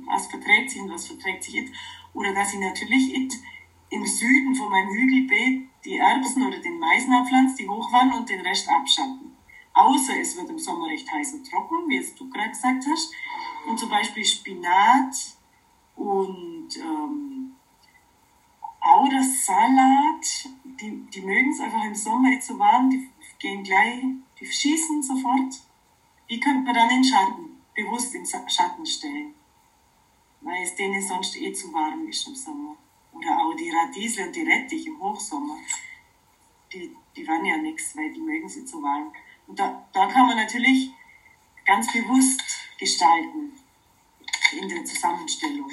was 0.07 0.27
verträgt 0.27 0.71
sich 0.71 0.83
und 0.83 0.91
was 0.91 1.07
verträgt 1.07 1.45
sich 1.45 1.55
nicht. 1.55 1.73
Oder 2.13 2.35
dass 2.35 2.53
ich 2.53 2.59
natürlich 2.59 3.15
im 3.91 4.07
Süden 4.07 4.55
von 4.55 4.71
meinem 4.71 4.91
Hügelbeet 4.91 5.69
die 5.85 5.97
Erbsen 5.97 6.47
oder 6.47 6.59
den 6.59 6.79
Mais 6.79 7.09
abpflanze, 7.09 7.57
die 7.57 7.69
hochwandern 7.69 8.21
und 8.21 8.29
den 8.29 8.41
Rest 8.41 8.69
abschatten. 8.69 9.37
Außer 9.73 10.19
es 10.21 10.37
wird 10.37 10.51
im 10.51 10.59
Sommer 10.59 10.89
recht 10.89 11.11
heiß 11.11 11.35
und 11.35 11.49
trocken, 11.49 11.89
wie 11.89 11.97
es 11.97 12.15
du 12.15 12.29
gerade 12.29 12.51
gesagt 12.51 12.85
hast. 12.91 13.13
Und 13.67 13.79
zum 13.79 13.91
Beispiel 13.91 14.25
Spinat, 14.25 15.15
und 16.01 16.77
ähm, 16.79 17.53
auch 18.81 19.07
das 19.11 19.45
Salat, 19.45 20.49
die, 20.65 21.07
die 21.13 21.21
mögen 21.21 21.51
es 21.51 21.61
einfach 21.61 21.85
im 21.85 21.95
Sommer 21.95 22.31
nicht 22.31 22.43
so 22.43 22.59
warm, 22.59 22.89
die 22.89 23.07
gehen 23.39 23.63
gleich, 23.63 24.03
die 24.41 24.47
schießen 24.47 25.03
sofort. 25.03 25.61
Die 26.31 26.41
könnte 26.41 26.63
man 26.63 26.75
dann 26.75 26.91
in 26.91 27.05
Schatten, 27.05 27.61
bewusst 27.75 28.15
in 28.15 28.25
Schatten 28.25 28.87
stellen. 28.87 29.35
Weil 30.41 30.63
es 30.63 30.75
denen 30.75 31.03
sonst 31.03 31.37
eh 31.37 31.53
zu 31.53 31.71
warm 31.73 32.09
ist 32.09 32.27
im 32.27 32.35
Sommer. 32.35 32.77
Oder 33.13 33.39
auch 33.39 33.55
die 33.55 33.71
Radiesel 33.71 34.29
und 34.29 34.37
die 34.37 34.43
Rettich 34.43 34.87
im 34.87 34.99
Hochsommer. 35.03 35.59
Die, 36.73 36.97
die 37.15 37.29
waren 37.29 37.45
ja 37.45 37.59
nichts, 37.59 37.95
weil 37.95 38.11
die 38.11 38.21
mögen 38.21 38.49
sie 38.49 38.65
zu 38.65 38.83
warm. 38.83 39.13
Und 39.47 39.59
da, 39.59 39.87
da 39.93 40.07
kann 40.07 40.29
man 40.29 40.37
natürlich 40.37 40.93
ganz 41.71 41.93
bewusst 41.93 42.43
gestalten 42.79 43.53
in 44.61 44.69
der 44.69 44.85
Zusammenstellung 44.85 45.71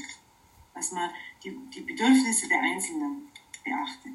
dass 0.78 0.92
man 0.92 1.10
die, 1.44 1.58
die 1.74 1.82
Bedürfnisse 1.82 2.48
der 2.48 2.60
Einzelnen 2.62 3.30
beachtet. 3.64 4.14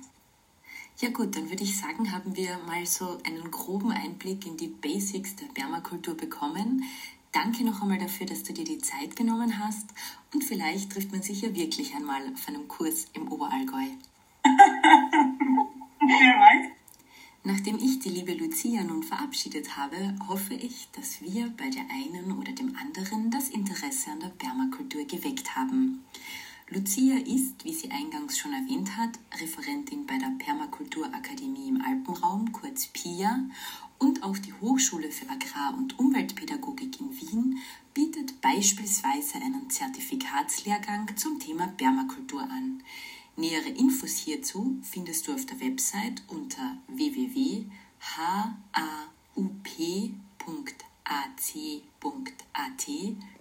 Ja 1.01 1.11
gut, 1.11 1.35
dann 1.35 1.51
würde 1.51 1.65
ich 1.65 1.77
sagen, 1.77 2.13
haben 2.13 2.37
wir 2.37 2.57
mal 2.69 2.87
so 2.87 3.19
einen 3.25 3.51
groben 3.51 3.91
Einblick 3.91 4.47
in 4.47 4.57
die 4.57 4.69
Basics 4.69 5.35
der 5.35 5.47
Permakultur 5.47 6.17
bekommen. 6.17 6.85
Danke 7.33 7.65
noch 7.65 7.83
einmal 7.83 7.99
dafür, 7.99 8.27
dass 8.27 8.45
du 8.45 8.53
dir 8.53 8.65
die 8.65 8.79
Zeit 8.79 9.17
genommen 9.17 9.59
hast 9.59 9.89
und 10.33 10.45
vielleicht 10.45 10.93
trifft 10.93 11.11
man 11.11 11.23
sich 11.23 11.43
ja 11.43 11.53
wirklich 11.53 11.95
einmal 11.97 12.33
auf 12.33 12.47
einem 12.47 12.69
Kurs 12.69 13.07
im 13.15 13.27
Oberallgäu. 13.33 13.87
Wer 14.45 14.55
weiß? 16.39 16.72
Nachdem 17.45 17.77
ich 17.79 17.99
die 17.99 18.11
liebe 18.11 18.35
Lucia 18.35 18.85
nun 18.85 19.03
verabschiedet 19.03 19.77
habe, 19.77 20.15
hoffe 20.29 20.55
ich, 20.55 20.89
dass 20.93 21.21
wir 21.23 21.49
bei 21.57 21.69
der 21.71 21.83
einen 21.91 22.39
oder 22.39 22.53
dem 22.53 22.77
anderen 22.77 23.33
das 23.33 23.49
Interesse 23.49 24.13
an 24.13 24.21
der 24.21 24.29
Permakultur 24.29 25.05
geweckt 25.07 25.57
haben. 25.57 26.05
Lucia 26.71 27.17
ist, 27.17 27.65
wie 27.65 27.75
sie 27.75 27.91
eingangs 27.91 28.39
schon 28.39 28.53
erwähnt 28.53 28.97
hat, 28.97 29.19
Referentin 29.41 30.07
bei 30.07 30.19
der 30.19 30.33
Permakulturakademie 30.39 31.69
im 31.69 31.83
Alpenraum, 31.83 32.53
kurz 32.53 32.87
PIA, 32.87 33.41
und 33.99 34.23
auch 34.23 34.39
die 34.39 34.53
Hochschule 34.55 35.11
für 35.11 35.29
Agrar- 35.29 35.77
und 35.77 35.99
Umweltpädagogik 35.99 37.01
in 37.01 37.11
Wien 37.21 37.59
bietet 37.93 38.41
beispielsweise 38.41 39.37
einen 39.37 39.69
Zertifikatslehrgang 39.69 41.17
zum 41.17 41.39
Thema 41.41 41.67
Permakultur 41.77 42.43
an. 42.43 42.83
Nähere 43.37 43.71
Infos 43.71 44.17
hierzu 44.17 44.79
findest 44.83 45.27
du 45.27 45.35
auf 45.35 45.47
der 45.47 45.59
Website 45.61 46.23
unter 46.29 46.77
www.haup.ac.at 46.89 47.71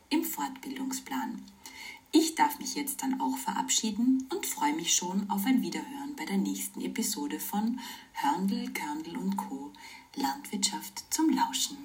im 0.10 0.24
Fortbildungsplan. 0.24 1.44
Ich 2.14 2.36
darf 2.36 2.60
mich 2.60 2.76
jetzt 2.76 3.04
dann 3.04 3.22
auch 3.22 3.38
verabschieden 3.38 4.28
und 4.34 4.46
freue 4.46 4.74
mich 4.74 4.94
schon 4.96 5.30
auf 5.30 5.46
ein 5.46 5.62
Wiederhören 5.62 6.16
bei 6.18 6.26
der 6.26 6.38
nächsten 6.38 6.82
Episode 6.82 7.40
von 7.40 7.80
Hörndl, 8.14 8.72
Körndl 8.74 9.18
und 9.18 9.38
Co. 9.38 9.72
Landwirtschaft 10.16 11.06
zum 11.10 11.30
Lauschen. 11.30 11.78